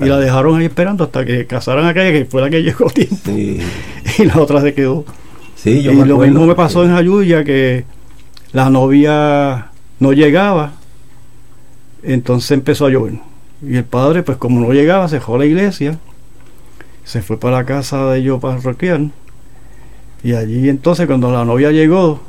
[0.00, 3.30] y la dejaron ahí esperando hasta que casaran aquella que fue la que llegó tiempo.
[3.30, 5.04] Y la otra se quedó.
[5.56, 7.84] Sí, y lo mismo me pasó en Ayuya que
[8.52, 10.72] la novia no llegaba,
[12.02, 13.14] entonces empezó a llover.
[13.62, 15.98] Y el padre, pues como no llegaba, se dejó a la iglesia,
[17.04, 19.12] se fue para la casa de ellos parroquial.
[20.22, 22.20] Y allí entonces cuando la novia llegó,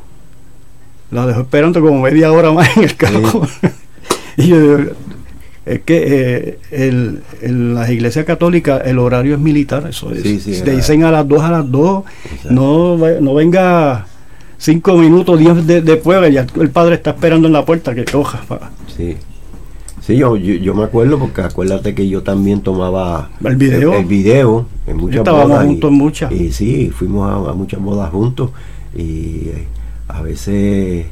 [1.10, 3.48] la dejó esperando como media hora más en el carro.
[4.38, 4.78] Y yo
[5.66, 10.24] es que eh, en las iglesias católicas el horario es militar, eso es.
[10.24, 12.04] te dicen a las 2 a las 2,
[12.50, 14.08] no, no venga
[14.58, 18.42] cinco minutos, diez de, después, ya el padre está esperando en la puerta que coja.
[18.96, 19.18] Sí.
[20.02, 24.66] Sí, yo, yo, me acuerdo porque acuérdate que yo también tomaba el video, el, video
[24.88, 26.32] en muchas estábamos juntos en muchas.
[26.32, 28.50] Y sí, fuimos a, muchas bodas juntos
[28.96, 29.68] y eh,
[30.08, 31.06] a veces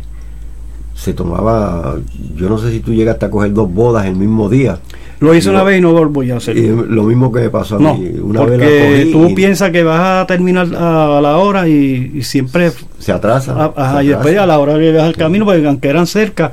[0.99, 1.95] se tomaba,
[2.35, 4.79] yo no sé si tú llegaste a coger dos bodas el mismo día.
[5.21, 6.83] Lo hice una vez y no voy a hacerlo.
[6.83, 8.11] lo mismo que me pasó a mí.
[8.21, 13.13] Una porque vez tú piensas que vas a terminar a, la hora y, siempre se
[13.13, 13.73] atrasa.
[14.03, 16.51] y después a la hora que vas al camino, porque aunque eran cerca,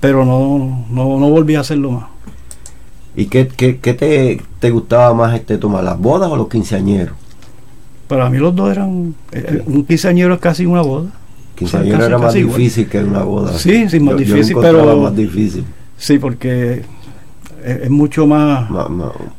[0.00, 2.04] pero no, no, no volví a hacerlo más.
[3.16, 7.16] ¿Y qué, qué, qué te, te, gustaba más este tomar, las bodas o los quinceañeros?
[8.06, 11.10] Para mí los dos eran, eh, eh, un quinceañero es casi una boda.
[11.58, 13.52] Quinceañero era más difícil que una boda.
[13.58, 14.96] Sí, sí, más difícil, pero.
[14.96, 15.64] más difícil.
[15.96, 16.84] Sí, porque
[17.64, 18.68] es, mucho más,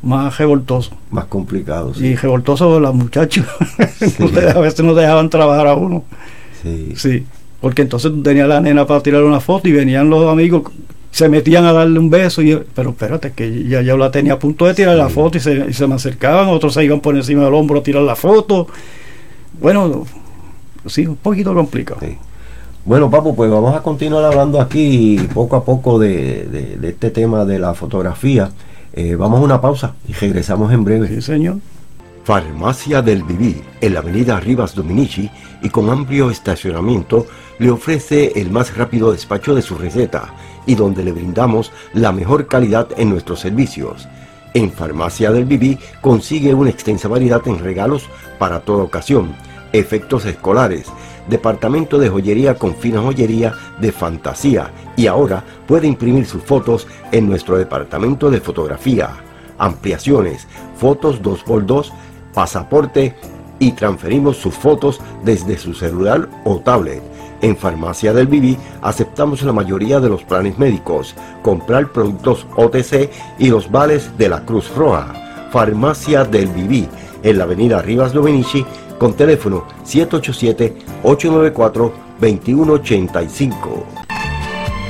[0.02, 0.92] más, revoltoso.
[1.10, 1.94] Más complicado.
[1.94, 2.08] Sí.
[2.08, 3.46] Y revoltoso los muchachos.
[4.54, 6.04] a veces no dejaban trabajar a uno.
[6.62, 6.92] Sí.
[6.96, 7.24] Sí,
[7.60, 10.70] porque entonces tenías la nena para tirar una foto y venían los amigos,
[11.10, 12.42] se metían a darle un beso.
[12.42, 15.40] Y, pero espérate, que ya yo la tenía a punto de tirar la foto y
[15.40, 18.16] se, y se me acercaban, otros se iban por encima del hombro a tirar la
[18.16, 18.66] foto.
[19.58, 20.06] Bueno,
[20.86, 22.00] sí, un poquito complicado.
[22.84, 27.58] Bueno, Papo, pues vamos a continuar hablando aquí poco a poco de, este tema de
[27.58, 28.50] la fotografía.
[28.92, 31.08] Eh, vamos a una pausa y regresamos en breve.
[31.08, 31.58] Sí, señor.
[32.24, 35.30] Farmacia del Viví, en la avenida Rivas Dominici
[35.62, 37.26] y con amplio estacionamiento,
[37.58, 40.32] le ofrece el más rápido despacho de su receta
[40.64, 44.08] y donde le brindamos la mejor calidad en nuestros servicios.
[44.54, 49.34] En Farmacia del Viví consigue una extensa variedad en regalos para toda ocasión
[49.72, 50.86] efectos escolares,
[51.28, 57.28] departamento de joyería con fina joyería de fantasía y ahora puede imprimir sus fotos en
[57.28, 59.10] nuestro departamento de fotografía,
[59.58, 61.90] ampliaciones, fotos 2x2,
[62.34, 63.14] pasaporte
[63.58, 67.02] y transferimos sus fotos desde su celular o tablet.
[67.42, 73.48] En Farmacia del Viví aceptamos la mayoría de los planes médicos, comprar productos OTC y
[73.48, 75.14] los vales de la Cruz Roja.
[75.50, 76.86] Farmacia del Viví,
[77.22, 78.64] en la avenida Rivas Lovenici,
[79.00, 79.64] con teléfono
[81.02, 83.52] 787-894-2185.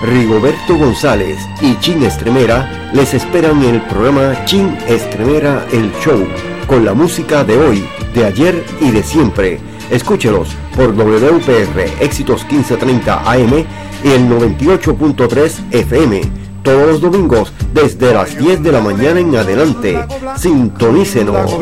[0.03, 6.27] Rigoberto González y Chin Estremera les esperan en el programa Chin Estremera El Show,
[6.67, 9.61] con la música de hoy, de ayer y de siempre.
[9.93, 13.65] Escúchelos por WPR Éxitos 1530 AM
[14.03, 16.23] y el 98.3 FM.
[16.65, 20.05] Todos los domingos desde las 10 de la mañana en adelante.
[20.37, 21.53] Sintonícenos.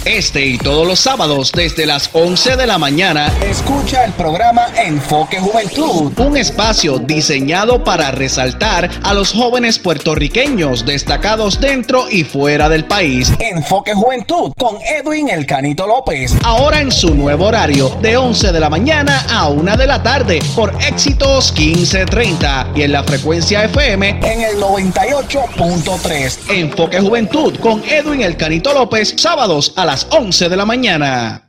[0.07, 5.37] Este y todos los sábados desde las 11 de la mañana, escucha el programa Enfoque
[5.37, 12.85] Juventud, un espacio diseñado para resaltar a los jóvenes puertorriqueños destacados dentro y fuera del
[12.85, 13.33] país.
[13.39, 18.59] Enfoque Juventud con Edwin El Canito López, ahora en su nuevo horario de 11 de
[18.61, 24.21] la mañana a 1 de la tarde por Éxitos 1530 y en la frecuencia FM
[24.23, 26.49] en el 98.3.
[26.49, 31.47] Enfoque Juventud con Edwin El Canito López, sábados a las 11 de la mañana.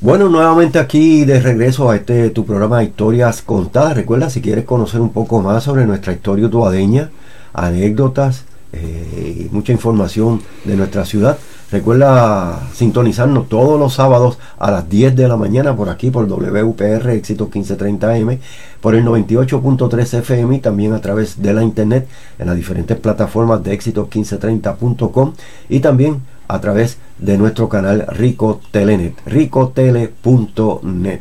[0.00, 3.96] Bueno, nuevamente aquí de regreso a este tu programa de Historias Contadas.
[3.96, 7.10] Recuerda, si quieres conocer un poco más sobre nuestra historia utuadeña,
[7.54, 11.38] anécdotas eh, y mucha información de nuestra ciudad,
[11.72, 17.10] recuerda sintonizarnos todos los sábados a las 10 de la mañana por aquí, por WPR
[17.12, 18.38] Éxito 1530M,
[18.82, 22.06] por el 98.3 FM y también a través de la internet
[22.38, 25.32] en las diferentes plataformas de éxito1530.com
[25.70, 31.20] y también a través de nuestro canal Rico Telenet, ricotele.net.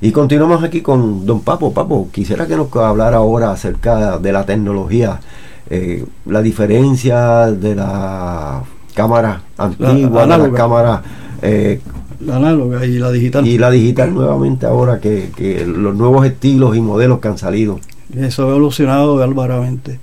[0.00, 1.72] Y continuamos aquí con Don Papo.
[1.72, 5.20] Papo, quisiera que nos hablara ahora acerca de la tecnología,
[5.68, 8.62] eh, la diferencia de la
[8.94, 11.02] cámara antigua, la, de la cámara
[11.42, 11.80] eh,
[12.24, 13.46] La análoga y la digital.
[13.46, 17.80] Y la digital nuevamente ahora que, que los nuevos estilos y modelos que han salido.
[18.16, 19.98] Eso ha evolucionado bárbaramente.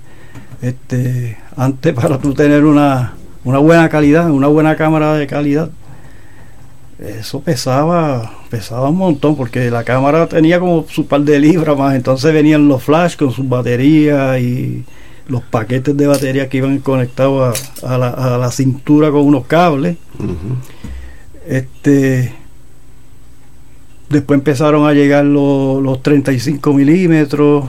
[0.60, 3.14] Este, antes para tú tener una,
[3.46, 5.70] una buena calidad, una buena cámara de calidad,
[6.98, 11.94] eso pesaba, pesaba un montón, porque la cámara tenía como su par de libras más,
[11.94, 14.84] entonces venían los flash con sus baterías y
[15.28, 19.96] los paquetes de batería que iban conectados a, la, cintura con unos cables.
[21.46, 22.34] Este
[24.08, 27.64] después empezaron a llegar los, los 35 milímetros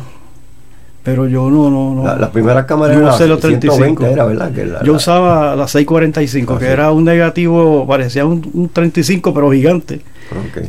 [1.08, 2.18] pero yo no, no, no.
[2.18, 4.06] La, primera cámara era la 35.
[4.08, 4.84] Era, ¿verdad?
[4.84, 10.02] yo usaba la 645, ah, que era un negativo, parecía un, 35, pero gigante.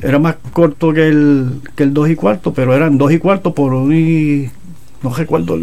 [0.00, 3.52] Era más corto que el, que el 2 y cuarto, pero eran 2 y cuarto
[3.52, 4.48] por un.
[5.02, 5.58] No recuerdo,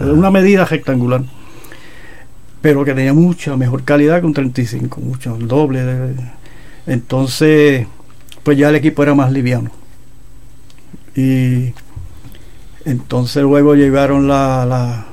[0.00, 1.20] era una medida rectangular.
[2.62, 5.84] Pero que tenía mucha mejor calidad que un 35, mucho, el doble.
[5.84, 6.14] De,
[6.86, 7.86] entonces,
[8.42, 9.70] pues ya el equipo era más liviano.
[11.14, 11.74] Y
[12.84, 15.04] entonces luego llegaron la,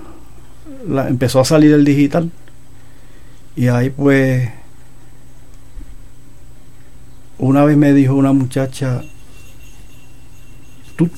[0.87, 2.31] la, empezó a salir el digital.
[3.55, 4.49] Y ahí pues
[7.37, 9.01] una vez me dijo una muchacha
[10.95, 11.09] ¿tú,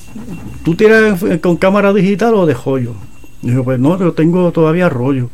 [0.64, 2.94] tú tiras con cámara digital o de rollo?
[3.42, 5.30] Y yo pues no, yo tengo todavía rollo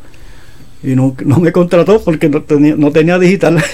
[0.83, 3.63] y no, no me contrató porque no tenía, no tenía digital.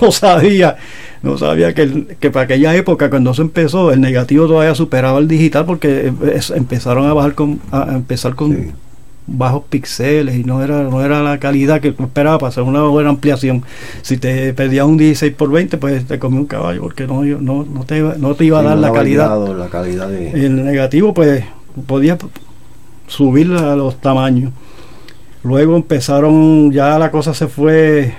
[0.00, 0.76] No sabía
[1.22, 5.28] no sabía que, que para aquella época cuando eso empezó el negativo todavía superaba el
[5.28, 6.12] digital porque
[6.54, 8.72] empezaron a bajar con a empezar con
[9.26, 12.82] bajos píxeles y no era no era la calidad que tú esperabas para hacer una
[12.84, 13.62] buena ampliación.
[14.02, 17.64] Si te pedías un 16 por 20 pues te comía un caballo porque no no,
[17.64, 19.56] no, te, no te iba a dar la calidad.
[19.56, 20.30] la calidad de...
[20.30, 21.44] el negativo pues
[21.86, 22.16] podía
[23.06, 24.52] subir a los tamaños.
[25.42, 28.14] Luego empezaron ya la cosa se fue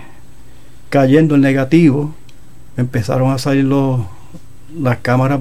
[0.90, 2.14] cayendo en negativo
[2.80, 4.02] empezaron a salir los,
[4.78, 5.40] las cámaras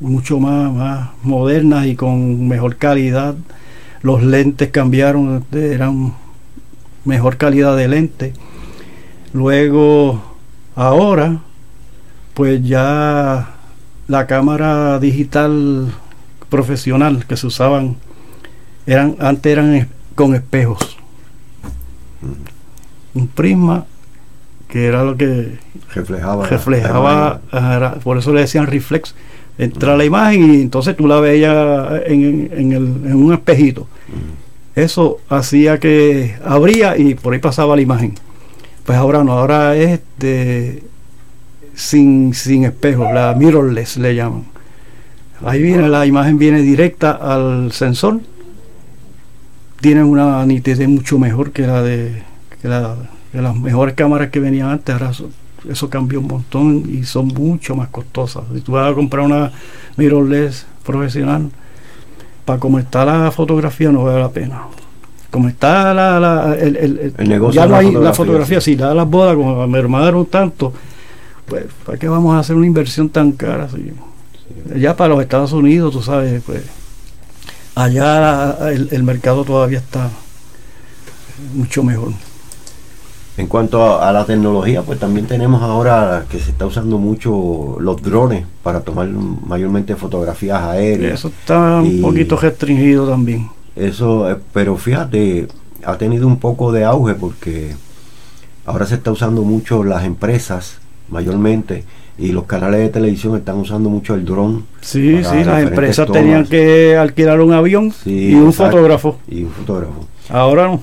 [0.00, 3.34] mucho más, más modernas y con mejor calidad.
[4.02, 6.14] Los lentes cambiaron, eran
[7.04, 8.32] mejor calidad de lente.
[9.32, 10.22] Luego,
[10.74, 11.40] ahora,
[12.34, 13.54] pues ya
[14.06, 15.92] la cámara digital
[16.50, 17.96] profesional que se usaban
[18.86, 20.96] eran antes eran con espejos.
[23.14, 23.86] Un prisma
[24.74, 25.56] que era lo que
[25.94, 27.40] reflejaba, reflejaba
[28.02, 29.14] por eso le decían reflex.
[29.56, 33.86] Entra la imagen y entonces tú la veías en, en, un espejito.
[34.74, 38.16] Eso hacía que abría y por ahí pasaba la imagen.
[38.84, 40.82] Pues ahora no ahora es de,
[41.76, 44.42] sin, sin espejo la mirrorless le llaman.
[45.44, 48.22] Ahí viene la imagen viene directa al sensor.
[49.80, 52.24] Tiene una nitidez mucho mejor que la de
[52.60, 55.10] que la de las mejores cámaras que venían antes, ahora
[55.68, 58.44] eso, cambió un montón y son mucho más costosas.
[58.54, 59.50] Si tú vas a comprar una
[59.96, 61.50] mirrorless profesional,
[62.44, 64.62] para como está la fotografía no vale la pena.
[65.32, 69.08] Como está la, la el, el, negocio ya no hay la fotografía, si la las
[69.08, 70.72] bodas, como me hermanaron tanto,
[71.46, 73.66] pues ¿para qué vamos a hacer una inversión tan cara?
[74.76, 76.62] Ya para los Estados Unidos, tú sabes, pues
[77.74, 80.08] allá el mercado todavía está
[81.52, 82.12] mucho mejor.
[83.36, 88.00] En cuanto a, la tecnología, pues también tenemos ahora que se está usando mucho los
[88.00, 91.14] drones para tomar mayormente fotografías aéreas.
[91.14, 93.48] Eso está un poquito restringido también.
[93.74, 95.48] Eso, eh, pero fíjate,
[95.84, 97.74] ha tenido un poco de auge porque
[98.66, 101.84] ahora se está usando mucho las empresas, mayormente,
[102.16, 104.64] y los canales de televisión están usando mucho el dron.
[104.80, 109.18] Sí, sí, las empresas tenían que alquilar un avión y un fotógrafo.
[109.26, 110.06] Y un fotógrafo.
[110.28, 110.80] Ahora no.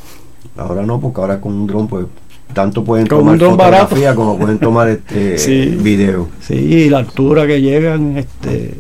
[0.57, 2.05] Ahora no, porque ahora con un dron pues
[2.53, 6.29] tanto pueden tomar fotografía como pueden tomar este video.
[6.41, 8.77] Sí, la altura que llegan este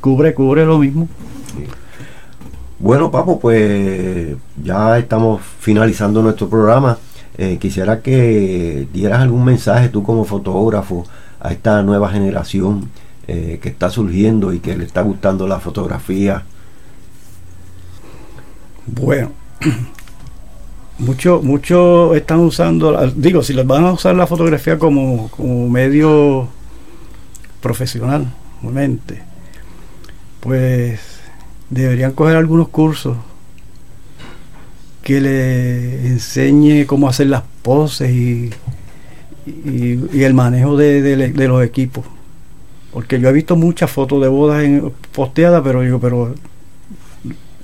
[0.00, 1.08] cubre cubre lo mismo.
[2.78, 6.98] Bueno, Papo, pues ya estamos finalizando nuestro programa.
[7.38, 11.06] Eh, quisiera que dieras algún mensaje tú como fotógrafo
[11.40, 12.90] a esta nueva generación
[13.26, 16.44] eh, que está surgiendo y que le está gustando la fotografía.
[18.86, 19.32] Bueno,
[20.98, 25.28] Muchos mucho están usando, digo, si les van a usar la fotografía como,
[25.68, 26.48] medio
[27.60, 28.32] profesional,
[28.62, 29.20] obviamente,
[30.38, 31.00] pues
[31.68, 33.16] deberían coger algunos cursos
[35.02, 38.50] que le enseñe cómo hacer las poses y,
[39.46, 42.04] y, el manejo de, de, los equipos.
[42.92, 46.34] Porque yo he visto muchas fotos de bodas en, posteadas, pero digo, pero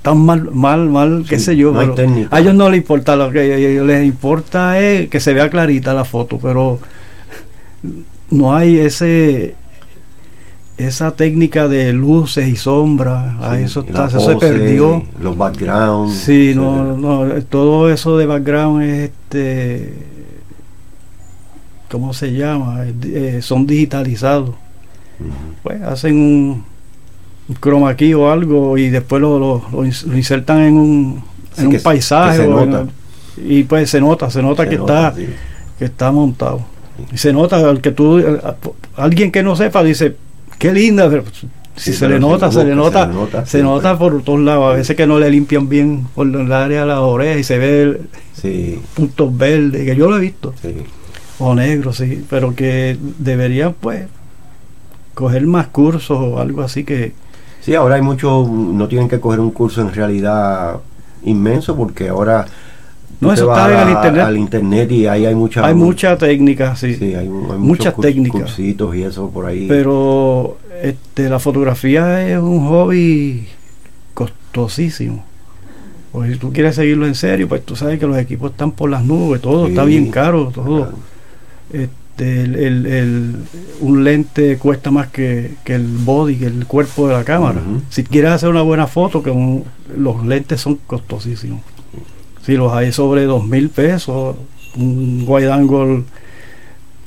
[0.03, 1.75] tan mal, mal, mal, qué sé yo.
[1.79, 5.51] a ellos no les importa, lo que a ellos les importa es que se vea
[5.51, 6.79] clarita la foto, pero
[8.31, 9.55] no hay ese
[10.79, 15.03] esa técnica de luces y sombras, a eso, se perdió.
[15.21, 16.15] Los backgrounds.
[16.15, 19.93] Sí, no, no, todo eso de background es este,
[21.91, 22.87] ¿cómo se llama?
[23.03, 24.55] Eh, son digitalizados.
[25.63, 26.65] Pues hacen un,
[27.61, 31.25] chroma key o algo y después lo, lo, insertan en un,
[31.57, 32.49] en un paisaje.
[33.37, 35.15] y pues se nota, se nota que está
[35.81, 36.61] que está montado.
[37.11, 38.23] Y se nota que tú,
[38.97, 40.15] alguien que no sepa dice,
[40.59, 41.25] qué linda, pero
[41.75, 43.11] si se, le nota, se, le nota,
[43.47, 44.75] se nota, por todos lados.
[44.75, 47.59] A veces que no le limpian bien por el área de las orejas y se
[47.59, 48.01] ve
[48.93, 50.53] puntos verdes, que yo lo he visto.
[51.39, 54.05] O negros, sí, pero que deberían pues
[55.15, 57.15] coger más cursos o algo así que...
[57.61, 60.81] Sí, ahora hay muchos, no tienen que coger un curso en realidad
[61.23, 62.47] inmenso porque ahora
[63.21, 64.25] no, eso está en el internet.
[64.25, 65.67] Al internet y ahí hay mucha...
[65.67, 66.95] Hay mucha técnica, sí.
[66.95, 68.59] Sí, hay, muchas técnicas.
[68.59, 69.67] y eso por ahí.
[69.69, 73.47] Pero este, la fotografía es un hobby
[74.15, 75.25] costosísimo.
[76.13, 78.91] Pues si tú quieres seguirlo en serio, pues tú sabes que los equipos están por
[78.91, 80.93] las nubes, todo está bien caro, todo.
[82.21, 83.37] Este, el,
[83.81, 87.61] un lente cuesta más que, el body, que el cuerpo de la cámara.
[87.89, 89.33] Si quieres hacer una buena foto, que
[89.97, 91.61] los lentes son costosísimos.
[92.45, 94.37] Si los hay sobre dos mil pesos,
[94.77, 96.05] un wide angle,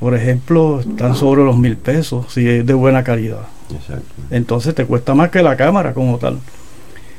[0.00, 3.46] por ejemplo, están sobre los mil pesos, si es de buena calidad.
[4.30, 6.38] Entonces te cuesta más que la cámara como tal.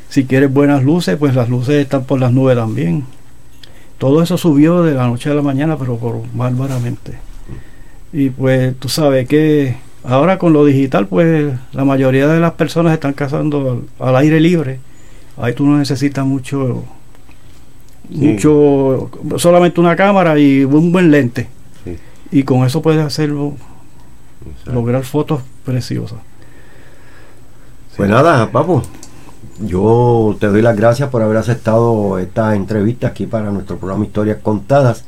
[0.10, 3.06] Si quieres buenas luces, pues las luces están por las nubes también.
[3.98, 7.25] Todo eso subió de la noche a la mañana, pero por bárbaramente.
[8.18, 12.94] Y pues tú sabes que ahora con lo digital, pues la mayoría de las personas
[12.94, 14.80] están cazando al aire libre.
[15.36, 16.86] Ahí tú no necesitas mucho
[18.10, 21.50] mucho solamente una cámara y un buen lente.
[22.32, 23.56] Y con eso puedes hacerlo
[24.66, 26.20] lograr fotos preciosas.
[27.98, 28.82] Pues nada papu
[29.60, 34.38] yo te doy las gracias por haber aceptado esta entrevista aquí para nuestro programa Historias
[34.42, 35.04] Contadas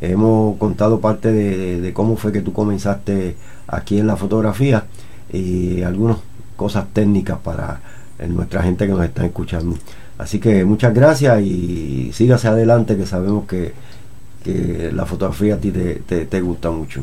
[0.00, 3.36] hemos contado parte de, cómo fue que tú comenzaste
[3.66, 4.84] aquí en la fotografía
[5.32, 6.18] y algunas
[6.56, 7.80] cosas técnicas para
[8.28, 9.76] nuestra gente que nos está escuchando
[10.18, 13.72] Así que muchas gracias y sígase adelante que sabemos que,
[14.92, 17.02] la fotografía a ti te, gusta mucho.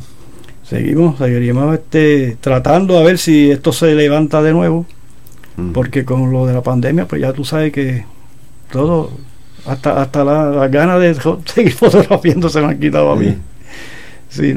[0.64, 4.88] Seguimos, seguiríamos este, tratando a ver si esto se levanta de nuevo,
[5.56, 5.72] mm.
[5.72, 8.04] porque con lo de la pandemia, pues ya tú sabes que
[8.72, 9.12] todo,
[9.66, 13.38] hasta, hasta las ganas de seguir fotografiando se me han quitado a mí.
[14.30, 14.54] Sí,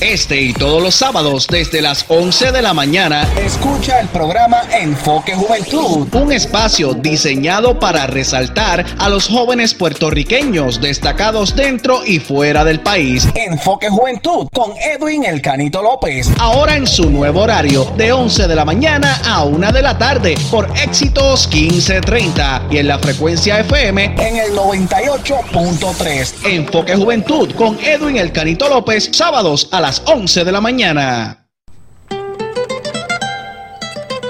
[0.00, 5.34] Este y todos los sábados desde las 11 de la mañana, escucha el programa Enfoque
[5.34, 12.80] Juventud, un espacio diseñado para resaltar a los jóvenes puertorriqueños destacados dentro y fuera del
[12.80, 13.28] país.
[13.34, 18.54] Enfoque Juventud con Edwin El Canito López, ahora en su nuevo horario de 11 de
[18.54, 24.14] la mañana a 1 de la tarde por Éxitos 1530 y en la frecuencia FM
[24.16, 26.46] en el 98.3.
[26.46, 31.48] Enfoque Juventud con Edwin El Canito López, sábados a las 11 de la mañana.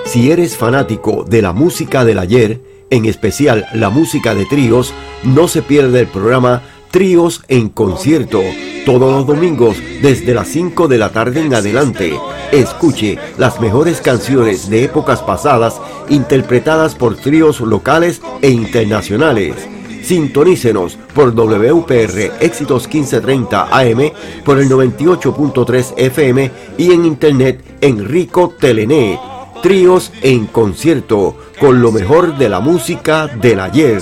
[0.06, 5.48] Si eres fanático de la música del ayer, en especial la música de tríos, no
[5.48, 8.40] se pierde el programa Tríos en Concierto,
[8.86, 12.18] todos los domingos desde las 5 de la tarde en adelante.
[12.52, 19.56] Escuche las mejores canciones de épocas pasadas interpretadas por tríos locales e internacionales
[20.02, 24.12] Sintonícenos por WPR Éxitos 1530 AM,
[24.44, 29.18] por el 98.3 FM y en internet en Rico Telenet.
[29.62, 34.00] Tríos en concierto con lo mejor de la música del ayer.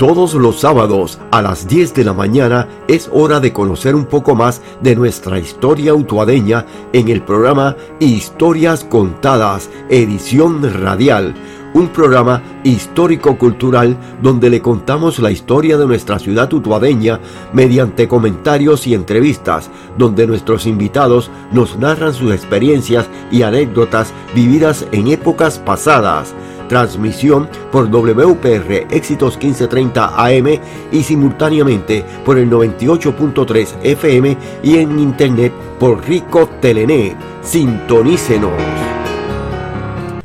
[0.00, 4.34] Todos los sábados a las 10 de la mañana es hora de conocer un poco
[4.34, 11.34] más de nuestra historia utuadeña en el programa Historias Contadas, edición radial
[11.74, 17.20] un programa histórico-cultural donde le contamos la historia de nuestra ciudad utuadeña
[17.52, 25.08] mediante comentarios y entrevistas, donde nuestros invitados nos narran sus experiencias y anécdotas vividas en
[25.08, 26.34] épocas pasadas.
[26.70, 30.46] Transmisión por WPR Éxitos 1530 AM
[30.92, 37.16] y simultáneamente por el 98.3 FM y en internet por Rico Telené.
[37.42, 38.52] Sintonícenos.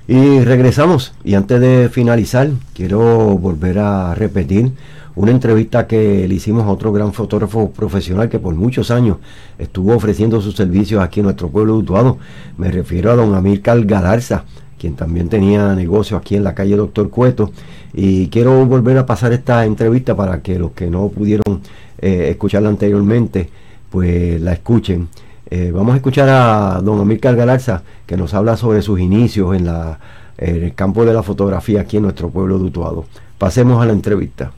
[0.07, 1.15] Y regresamos.
[1.23, 2.99] Y antes de finalizar, quiero
[3.39, 4.71] volver a repetir
[5.15, 9.17] una entrevista que le hicimos a otro gran fotógrafo profesional que por muchos años
[9.57, 12.17] estuvo ofreciendo sus servicios aquí en nuestro pueblo de Utuado.
[12.57, 14.43] Me refiero a don Amílcar Galarza,
[14.79, 17.51] quien también tenía negocio aquí en la calle Doctor Cueto.
[17.93, 21.61] Y quiero volver a pasar esta entrevista para que los que no pudieron
[21.99, 23.49] eh, escucharla anteriormente,
[23.89, 25.07] pues la escuchen.
[25.49, 29.65] Eh, vamos a escuchar a don Amílcar Galarza, que nos habla sobre sus inicios en,
[29.65, 29.99] la,
[30.37, 33.05] en el campo de la fotografía aquí en nuestro pueblo de Utuado.
[33.37, 34.51] Pasemos a la entrevista.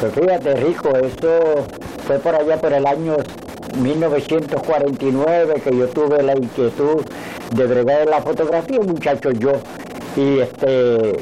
[0.00, 1.28] Pues fíjate, Rico, esto
[2.06, 3.16] fue por allá por el año
[3.78, 7.04] 1949 que yo tuve la inquietud
[7.54, 9.52] de bregar la fotografía, muchachos, yo.
[10.16, 11.16] Y este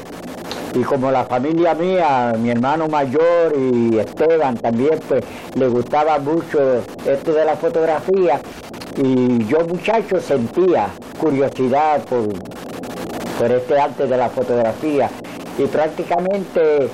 [0.75, 5.23] y como la familia mía, mi hermano mayor y Esteban también, pues
[5.55, 8.39] le gustaba mucho esto de la fotografía,
[9.01, 10.89] y yo muchacho sentía
[11.19, 12.27] curiosidad por,
[13.37, 15.09] por este arte de la fotografía
[15.57, 16.89] y prácticamente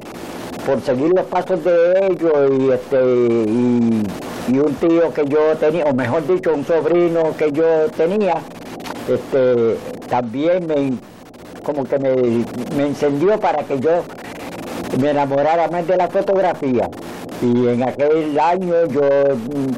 [0.65, 2.97] por seguir los pasos de ellos y, este,
[4.47, 8.35] y, un tío que yo tenía, o mejor dicho, un sobrino que yo tenía,
[9.07, 10.93] este, también me,
[11.63, 12.15] como que me,
[12.75, 14.03] me encendió para que yo
[14.99, 16.89] me enamorara más de la fotografía.
[17.41, 19.09] Y en aquel año yo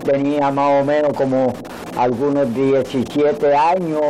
[0.04, 1.54] tenía más o menos como
[1.98, 4.02] algunos 17 años,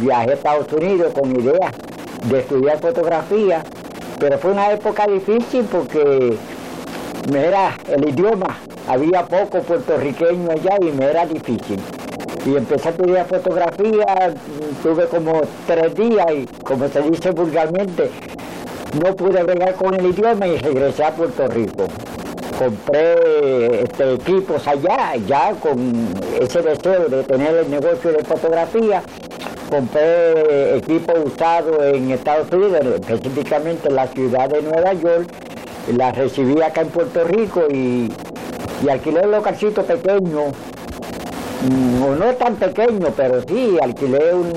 [0.00, 1.70] viajé a Estados Unidos con idea
[2.28, 3.62] de estudiar fotografía,
[4.24, 6.34] pero fue una época difícil porque
[7.30, 8.56] me era el idioma,
[8.88, 11.78] había poco puertorriqueño allá y me era difícil.
[12.46, 14.34] Y empecé a estudiar fotografía,
[14.82, 18.10] tuve como tres días y como se dice vulgarmente,
[19.04, 21.86] no pude bregar con el idioma y regresé a Puerto Rico
[22.58, 26.08] compré este, equipos allá, ya con
[26.40, 29.02] ese deseo de tener el negocio de fotografía.
[29.74, 35.28] Compré equipos usados en Estados Unidos, específicamente en la ciudad de Nueva York.
[35.96, 38.08] Las recibí acá en Puerto Rico y,
[38.88, 40.42] alquilé un localcito pequeño,
[41.68, 44.52] mm, o no tan pequeño, pero sí, alquilé un,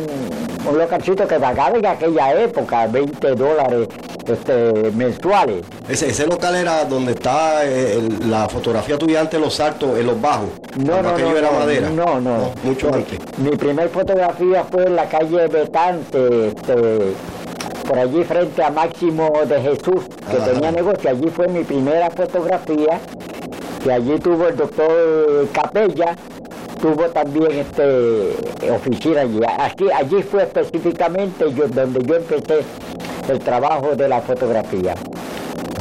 [0.70, 3.88] un localcito que pagaba en aquella época 20 dólares
[4.28, 5.66] este, mensuales.
[5.88, 10.20] Ese, ese local era donde está eh, la fotografía tuya antes los saltos, en los
[10.20, 10.50] bajos.
[10.78, 11.90] No, no, no, era madera.
[11.90, 13.20] No, no, Mucho antes.
[13.38, 17.14] Mi primer fotografía fue en la calle Betante, este,
[17.88, 21.10] por allí frente a Máximo de Jesús, que tenía negocio.
[21.10, 23.00] Allí fue mi primera fotografía,
[23.84, 26.16] que allí tuvo el doctor Capella,
[26.82, 28.36] tuvo también este
[28.70, 29.40] oficina allí.
[29.60, 32.64] Aquí, allí fue específicamente yo, donde yo empecé
[33.30, 34.96] el trabajo de la fotografía.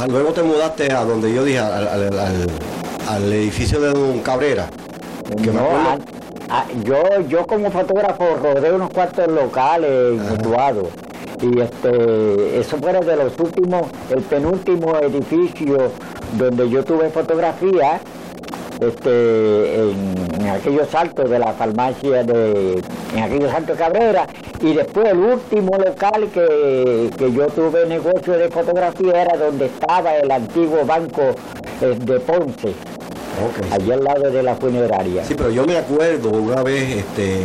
[0.09, 4.69] Luego te mudaste a donde yo dije, al, edificio de Don Cabrera.
[6.85, 10.89] yo, yo como fotógrafo rodé unos cuartos locales mutuados.
[11.41, 15.91] Y este, eso fue de los últimos, el penúltimo edificio
[16.39, 18.01] donde yo tuve fotografía
[18.81, 22.83] este, en, aquellos saltos de la farmacia de,
[23.15, 24.27] en aquellos saltos Cabrera,
[24.61, 30.31] y después el último local que, yo tuve negocio de fotografía era donde estaba el
[30.31, 31.35] antiguo banco
[31.81, 32.75] eh, de Ponce.
[33.71, 35.23] Allí al lado de la funeraria.
[35.25, 37.43] Sí, pero yo me acuerdo una vez, este,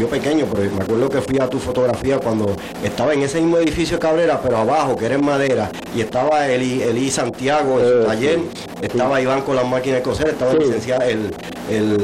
[0.00, 3.58] yo pequeño, pero me acuerdo que fui a tu fotografía cuando estaba en ese mismo
[3.58, 8.06] edificio Cabrera, pero abajo, que era en madera, y estaba Eli, Eli Santiago en su
[8.06, 8.38] taller,
[8.80, 11.34] estaba Iván con las máquinas de coser, estaba el licenciado, el,
[11.70, 11.98] el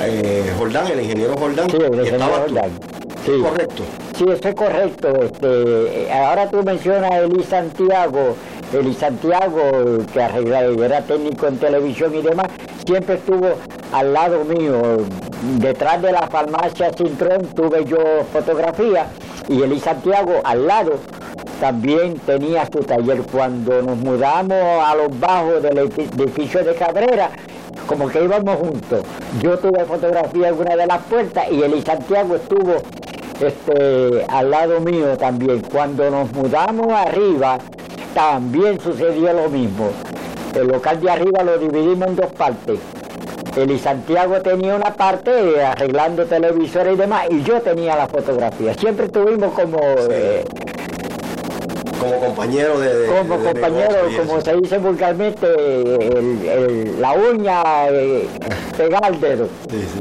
[0.00, 2.70] eh, Jordán, el ingeniero Jordán, y estaba Jordán.
[3.24, 3.32] Sí.
[3.42, 3.82] Correcto.
[4.16, 5.08] Sí, eso es correcto.
[5.22, 8.36] Este, ahora tú mencionas a Eli Santiago,
[8.72, 12.46] Eli Santiago, que era técnico en televisión y demás,
[12.84, 13.48] siempre estuvo
[13.92, 14.80] al lado mío.
[15.58, 17.98] Detrás de la farmacia Cintrón tuve yo
[18.32, 19.06] fotografía
[19.48, 20.94] y Eli Santiago al lado
[21.60, 23.22] también tenía su taller.
[23.30, 27.30] Cuando nos mudamos a los bajos del edificio de Cabrera,
[27.86, 29.02] como que íbamos juntos.
[29.40, 32.76] Yo tuve fotografía en una de las puertas y Eli Santiago estuvo
[33.40, 35.60] este, al lado mío también.
[35.60, 37.58] Cuando nos mudamos arriba,
[38.16, 39.90] también sucedió lo mismo.
[40.54, 42.78] El local de arriba lo dividimos en dos partes.
[43.54, 48.72] Eli Santiago tenía una parte eh, arreglando televisores y demás, y yo tenía la fotografía.
[48.72, 49.78] Siempre tuvimos como
[50.10, 50.44] eh,
[52.10, 55.46] como compañero de, como compañero como se dice vulgarmente
[56.98, 57.62] la uña
[58.76, 59.48] pegada al dedo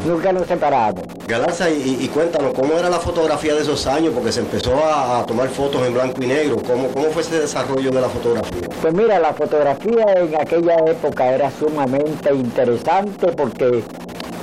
[0.06, 1.03] nunca nos separamos.
[1.28, 5.49] Galarza y, cuéntanos cómo era la fotografía de esos años porque se empezó a, tomar
[5.49, 6.58] fotos en blanco y negro.
[6.58, 11.34] ¿Cómo, cómo fue ese desarrollo de la fotografía pues mira la fotografía en aquella época
[11.34, 13.84] era sumamente interesante porque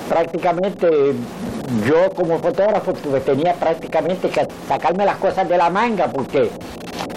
[0.08, 1.14] prácticamente
[1.86, 6.50] yo como fotógrafo pues, tenía prácticamente que sacarme las cosas de la manga porque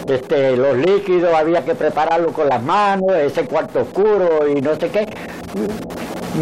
[0.08, 4.90] este, los líquidos había que prepararlo con las manos, ese cuarto oscuro y no sé
[4.90, 5.08] qué.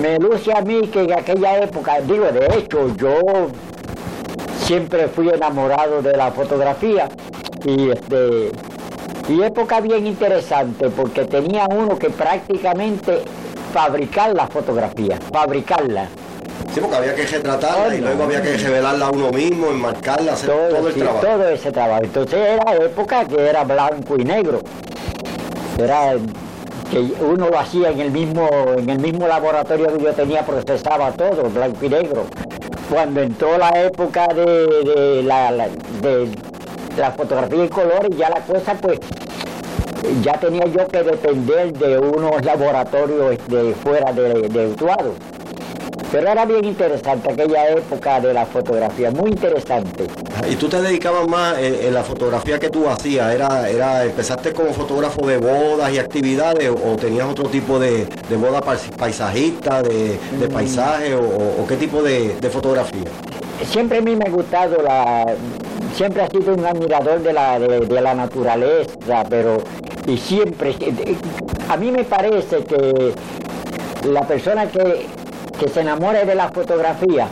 [0.01, 3.47] Me luce a mí que en aquella época, digo, de hecho, yo
[4.63, 7.09] siempre fui enamorado de la fotografía
[7.65, 8.51] y este
[9.29, 13.21] y época bien interesante porque tenía uno que prácticamente
[13.73, 16.09] fabricar la fotografía, fabricarla.
[16.73, 20.49] Sí, porque había que retratarla y luego había que revelarla a uno mismo, enmarcarla, hacer
[20.49, 21.19] todo, el trabajo.
[21.19, 22.03] Todo ese trabajo.
[22.03, 24.61] Entonces era época que era blanco y negro.
[25.77, 26.15] Era
[26.89, 31.11] que uno lo hacía en el mismo, en el mismo laboratorio que yo tenía, procesaba
[31.11, 32.25] todo, blanco y negro.
[32.89, 35.51] Cuando entró la época de, la,
[36.01, 36.27] de
[36.97, 38.99] la fotografía en colores, ya la cosa pues
[40.21, 45.13] ya tenía yo que depender de unos laboratorios de fuera de, de Utuado.
[46.13, 50.05] Pero era bien interesante aquella época de la fotografía, muy interesante.
[50.47, 53.33] ¿Y tú te dedicabas más en, la fotografía que tú hacías?
[53.33, 58.37] ¿Era, era, ¿Empezaste como fotógrafo de bodas y actividades o, tenías otro tipo de, de
[58.37, 60.51] boda paisajista, de, de mm.
[60.53, 63.09] paisaje o, qué tipo de, fotografía?
[63.71, 65.25] Siempre a mí me ha gustado la...
[65.95, 69.57] Siempre ha sido un admirador de la, de la naturaleza, pero...
[70.05, 70.75] Y siempre...
[71.69, 73.15] A mí me parece que
[74.07, 75.07] la persona que
[75.59, 77.27] que se enamore de la fotografía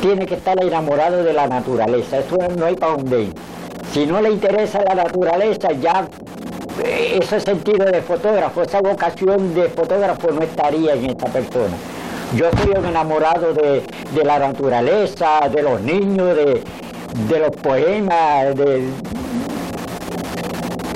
[0.00, 3.34] tiene que estar enamorado de la naturaleza, eso no hay para dónde ir.
[3.92, 6.08] Si no le interesa la naturaleza, ya
[6.82, 11.76] eh, ese sentido de fotógrafo, esa vocación de fotógrafo no estaría en esta persona.
[12.34, 13.82] Yo soy un enamorado de,
[14.24, 16.62] la naturaleza, de los niños, de,
[17.28, 18.88] de los poemas, de,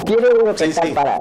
[0.07, 1.20] tiene uno que sí, para.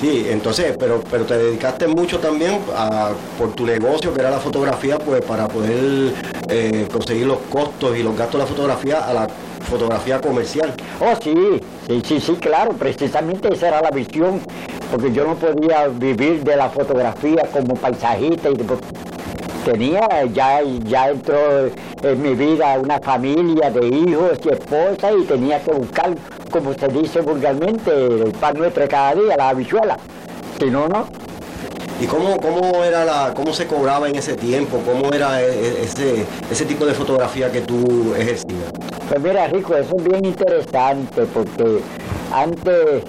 [0.00, 4.40] Sí, entonces, pero, pero te dedicaste mucho también a, por tu negocio, que era la
[4.40, 6.12] fotografía, pues para poder
[6.48, 9.28] eh, conseguir los costos y los gastos de la fotografía a la
[9.68, 10.74] fotografía comercial.
[11.00, 11.34] Oh, sí,
[11.86, 14.40] sí, sí, sí, claro, precisamente esa era la visión,
[14.90, 18.56] porque yo no podía vivir de la fotografía como paisajista y
[19.64, 21.66] tenía, ya, ya entró
[22.02, 26.16] en mi vida una familia de hijos y esposa y tenía que buscar,
[26.50, 29.96] como se dice vulgarmente, el pan nuestro cada día, la habichuela.
[30.58, 31.06] Si no, no.
[32.00, 34.80] ¿Y cómo, cómo era la, cómo se cobraba en ese tiempo?
[34.86, 38.72] ¿Cómo era e, e, ese, ese tipo de fotografía que tú ejercías?
[39.08, 41.80] Pues mira, Rico, eso es bien interesante porque
[42.32, 43.02] antes,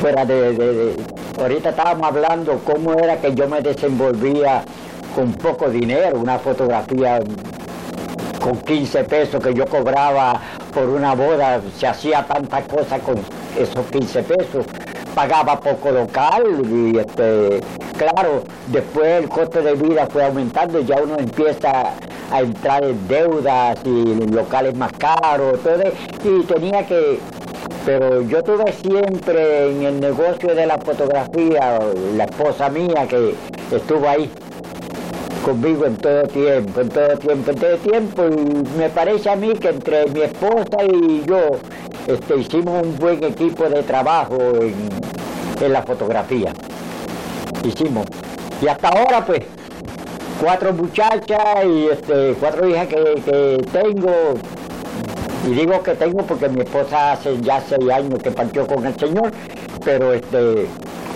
[0.00, 0.96] fuera de, de
[1.38, 4.64] ahorita estábamos hablando cómo era que yo me desenvolvía
[5.14, 7.20] con poco dinero, una fotografía
[8.40, 10.40] con 15 pesos que yo cobraba
[10.72, 13.16] por una boda, se hacía tantas cosas con
[13.58, 14.66] esos 15 pesos,
[15.14, 17.60] pagaba poco local y este,
[17.96, 21.92] claro, después el coste de vida fue aumentando, ya uno empieza
[22.32, 25.82] a entrar en deudas y locales más caros, todo,
[26.24, 27.18] y tenía que,
[27.84, 31.78] pero yo tuve siempre en el negocio de la fotografía,
[32.16, 33.34] la esposa mía que
[33.72, 34.30] estuvo ahí
[35.40, 38.22] conmigo en todo tiempo, en todo tiempo, en todo tiempo.
[38.26, 41.58] Y me parece a mí que entre mi esposa y yo
[42.06, 46.52] este, hicimos un buen equipo de trabajo en, la fotografía.
[47.64, 48.06] Hicimos.
[48.62, 49.40] Y hasta ahora, pues,
[50.40, 54.34] cuatro muchachas y este, cuatro hijas que, tengo.
[55.46, 58.98] Y digo que tengo porque mi esposa hace ya seis años que partió con el
[58.98, 59.32] Señor,
[59.84, 60.66] pero este,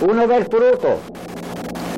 [0.07, 0.99] uno ve el fruto.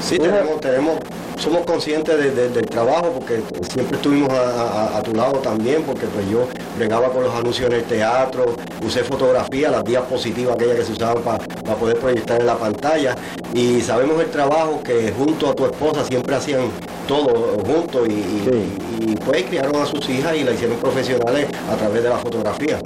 [0.00, 0.98] Sí, tenemos, tenemos
[1.46, 3.40] somos conscientes del trabajo porque
[3.70, 7.84] siempre estuvimos a, tu lado también, porque pues yo bregaba con los anuncios en el
[7.84, 13.14] teatro, usé fotografía, las diapositivas aquellas que se usaban para poder proyectar en la pantalla
[13.54, 16.62] y sabemos el trabajo que junto a tu esposa siempre hacían
[17.06, 22.08] todo juntos y, pues criaron a sus hijas y la hicieron profesionales a través de
[22.08, 22.80] la fotografía.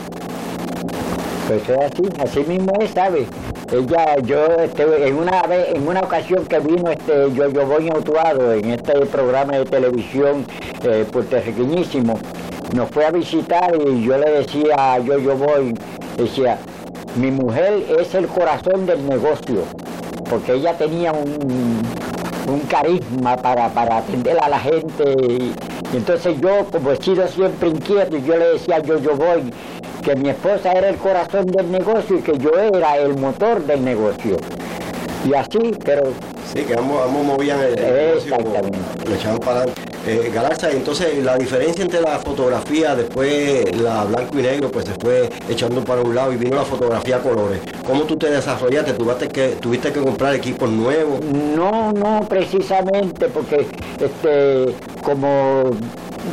[1.49, 3.27] Pues es así, así mismo es, ¿sabes?
[3.73, 7.89] Ella, yo, este, en una vez, en una ocasión que vino este yo, yo voy
[7.89, 10.45] autuado en este programa de televisión
[10.83, 12.19] eh, puertorriqueñísimo,
[12.75, 15.75] nos fue a visitar y yo le decía, yo, yo voy,
[16.17, 16.59] decía,
[17.15, 19.63] mi mujer es el corazón del negocio.
[20.29, 21.83] porque ella tenía un,
[22.49, 25.05] un carisma para, para atender a la gente.
[25.29, 25.55] Y,
[25.95, 29.53] entonces yo, como he sido siempre inquieto, yo le decía a yo, yo voy,
[30.03, 33.85] que mi esposa era el corazón del negocio y que yo era el motor del
[33.85, 34.37] negocio.
[35.29, 36.13] Y así, pero...
[36.53, 38.37] Sí, que ambos, movían el, negocio,
[39.07, 39.65] le echaban para
[40.07, 40.33] eh,
[40.73, 45.85] entonces la diferencia entre la fotografía, después la blanco y negro, pues se fue echando
[45.85, 47.61] para un lado y vino la fotografía a colores.
[47.87, 48.95] ¿Cómo tú te desarrollaste?
[48.95, 51.21] ¿Tuviste que, tuviste que comprar equipos nuevos?
[51.23, 53.67] No, no, precisamente, porque
[54.01, 55.65] este, como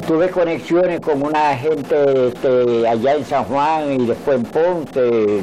[0.08, 5.42] tuve conexiones con una gente este, allá en San Juan y después en Ponce,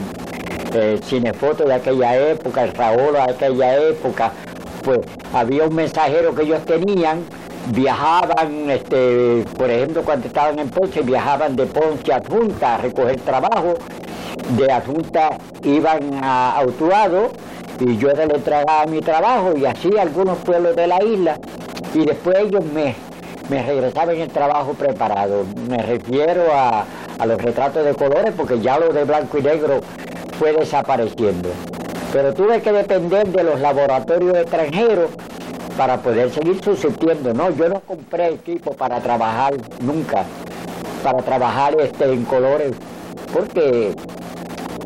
[0.74, 4.32] eh, cinefoto de aquella época, el Raúl de aquella época,
[4.82, 5.00] pues
[5.32, 7.24] había un mensajero que ellos tenían
[7.68, 13.20] viajaban, este, por ejemplo, cuando estaban en Ponce, viajaban de Ponce a Adjunta a recoger
[13.20, 13.74] trabajo,
[14.56, 17.30] de Adjunta iban a Autuado
[17.80, 21.38] y yo le entregaba mi trabajo y así algunos pueblos de la isla.
[21.94, 22.94] Y después ellos me,
[23.48, 25.44] me regresaban el trabajo preparado.
[25.68, 26.84] Me refiero a,
[27.18, 29.80] a los retratos de colores porque ya lo de blanco y negro
[30.38, 31.50] fue desapareciendo.
[32.12, 35.10] Pero tuve que depender de los laboratorios extranjeros
[35.76, 37.34] para poder seguir subsistiendo.
[37.34, 40.24] No, yo no compré equipo para trabajar nunca,
[41.02, 42.72] para trabajar este, en colores,
[43.32, 43.94] porque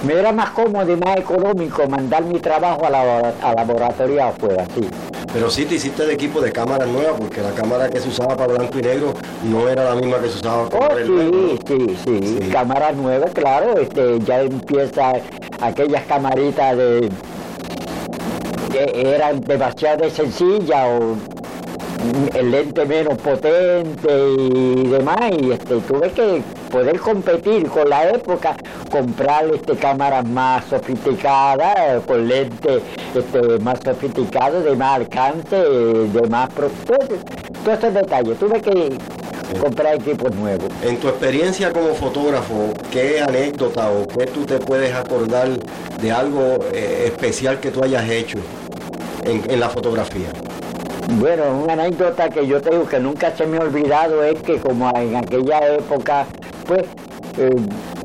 [0.04, 4.64] me era más cómodo y más económico mandar mi trabajo a la, a laboratorio afuera,
[4.74, 4.88] sí.
[5.32, 8.36] Pero sí te hiciste de equipo de cámaras nuevas, porque la cámara que se usaba
[8.36, 9.14] para blanco y negro
[9.44, 13.30] no era la misma que se usaba para oh, sí, sí, sí, sí, cámaras nuevas,
[13.32, 15.12] claro, este, ya empieza
[15.60, 17.10] aquellas camaritas de
[18.94, 21.16] eran demasiado sencillas o
[22.34, 24.08] el lente menos potente
[24.38, 28.56] y demás y este tuve que poder competir con la época
[28.90, 32.82] comprar este cámaras más sofisticadas con lentes
[33.14, 37.08] este, más sofisticados de más alcance de más todos,
[37.64, 38.38] todos esos detalles.
[38.38, 38.98] Tuve que
[39.60, 40.68] comprar equipos nuevos.
[40.82, 45.48] En tu experiencia como fotógrafo qué anécdota o qué tú te puedes acordar
[46.00, 48.38] de algo eh, especial que tú hayas hecho
[49.24, 50.28] en, la fotografía?
[51.12, 54.90] Bueno, una anécdota que yo tengo que nunca se me ha olvidado es que como
[54.96, 56.26] en aquella época,
[56.68, 56.84] pues
[57.38, 57.50] eh,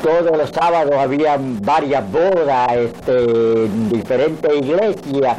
[0.01, 5.37] todos los sábados había varias bodas este, en diferentes iglesias.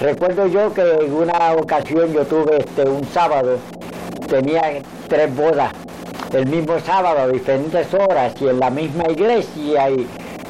[0.00, 3.56] Recuerdo yo que en una ocasión yo tuve este, un sábado,
[4.28, 5.72] tenía tres bodas
[6.34, 10.06] el mismo sábado a diferentes horas y en la misma iglesia y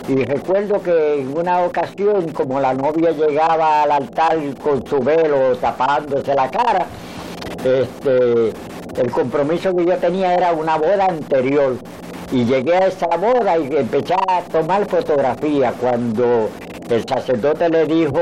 [0.09, 5.57] y recuerdo que en una ocasión, como la novia llegaba al altar con su velo
[5.57, 6.87] tapándose la cara,
[7.65, 8.53] este,
[9.01, 11.77] el compromiso que yo tenía era una boda anterior.
[12.33, 15.73] Y llegué a esa boda y empecé a tomar fotografía.
[15.81, 16.51] Cuando
[16.91, 18.21] el sacerdote le dijo,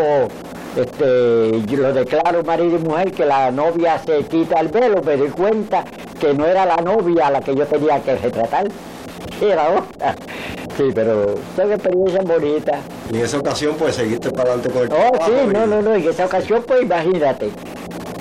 [0.77, 5.17] este, yo lo declaro marido y mujer, que la novia se quita el velo, me
[5.17, 5.85] di cuenta
[6.21, 8.67] que no era la novia a la que yo tenía que retratar,
[9.41, 10.15] era otra.
[10.77, 12.81] Sí, pero son experiencias bonitas.
[13.13, 15.95] Y en esa ocasión, pues, seguiste para adelante con el Oh, sí, no, no, no,
[15.95, 17.51] en esa ocasión, pues, imagínate.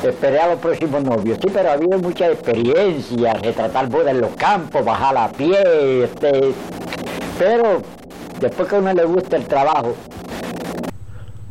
[0.04, 1.38] Esperé a los próximos novios.
[1.42, 6.54] Sí, pero ha habido mucha experiencia, retratar bodas en los campos, bajar a pie, este...
[7.40, 7.82] Pero
[8.40, 9.96] después que a uno le gusta el trabajo,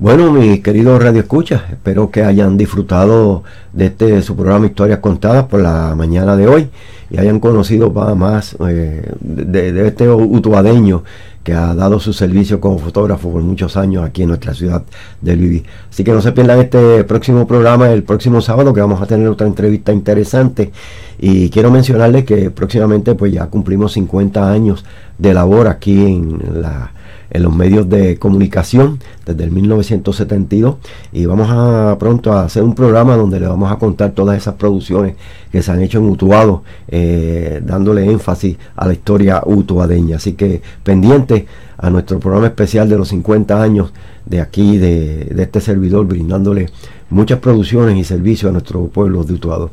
[0.03, 5.44] bueno, mis queridos Radio Escuchas, espero que hayan disfrutado de este su programa Historias Contadas
[5.44, 6.70] por la mañana de hoy
[7.09, 11.05] y hayan conocido más eh, de, este utuadeño
[11.43, 14.82] que ha dado su servicio como fotógrafo por muchos años aquí en nuestra ciudad
[15.20, 15.62] de Luis.
[15.90, 19.28] Así que no se pierdan este próximo programa el próximo sábado que vamos a tener
[19.28, 20.72] otra entrevista interesante
[21.18, 24.84] y quiero mencionarles que próximamente pues ya cumplimos 50 años
[25.18, 26.93] de labor aquí en la
[27.33, 30.76] en los medios de comunicación desde el 1972
[31.12, 34.55] y vamos a pronto a hacer un programa donde le vamos a contar todas esas
[34.55, 35.14] producciones
[35.51, 40.16] que se han hecho en Utuado, eh, dándole énfasis a la historia utuadeña.
[40.16, 41.47] Así que pendiente
[41.78, 43.93] a nuestro programa especial de los 50 años
[44.26, 46.68] de aquí, de, este servidor, brindándole
[47.11, 49.70] muchas producciones y servicios a nuestro pueblo de Utuado.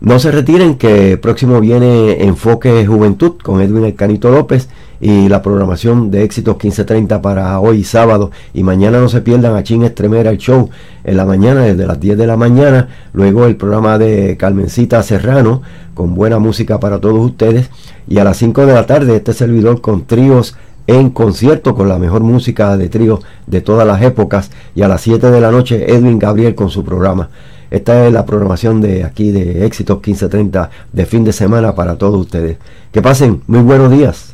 [0.00, 4.68] No se retiren que próximo viene Enfoque Juventud con Edwin El Canito López
[5.04, 9.62] y la programación de éxitos 1530 para hoy sábado y mañana no se pierdan a
[9.62, 10.70] Chin Estremera el show
[11.04, 15.60] en la mañana desde las 10 de la mañana, luego el programa de Carmencita Serrano
[15.92, 17.68] con buena música para todos ustedes
[18.08, 21.98] y a las 5 de la tarde este servidor con tríos en concierto con la
[21.98, 25.84] mejor música de tríos de todas las épocas y a las 7 de la noche
[25.94, 27.28] Edwin Gabriel con su programa.
[27.70, 32.18] Esta es la programación de aquí de Éxitos 1530 de fin de semana para todos
[32.18, 32.56] ustedes.
[32.90, 34.33] Que pasen muy buenos días.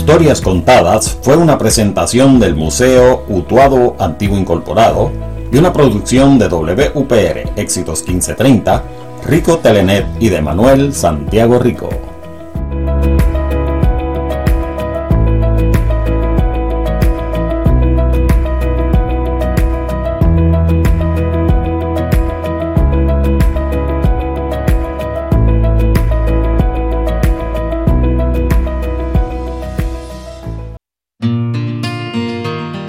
[0.00, 5.12] Historias Contadas fue una presentación del Museo Utuado Antiguo Incorporado
[5.52, 8.82] y una producción de WPR Éxitos 1530,
[9.26, 11.90] Rico Telenet y de Manuel Santiago Rico.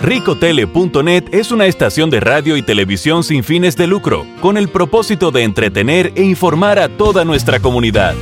[0.02, 5.30] Ricotele.net es una estación de radio y televisión sin fines de lucro, con el propósito
[5.30, 8.16] de entretener e informar a toda nuestra comunidad.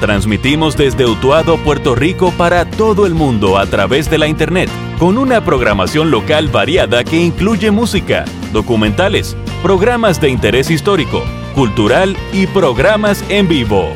[0.00, 4.68] Transmitimos desde Utuado, Puerto Rico para todo el mundo a través de la Internet,
[4.98, 11.22] con una programación local variada que incluye música, documentales, programas de interés histórico,
[11.54, 13.88] cultural y programas en vivo.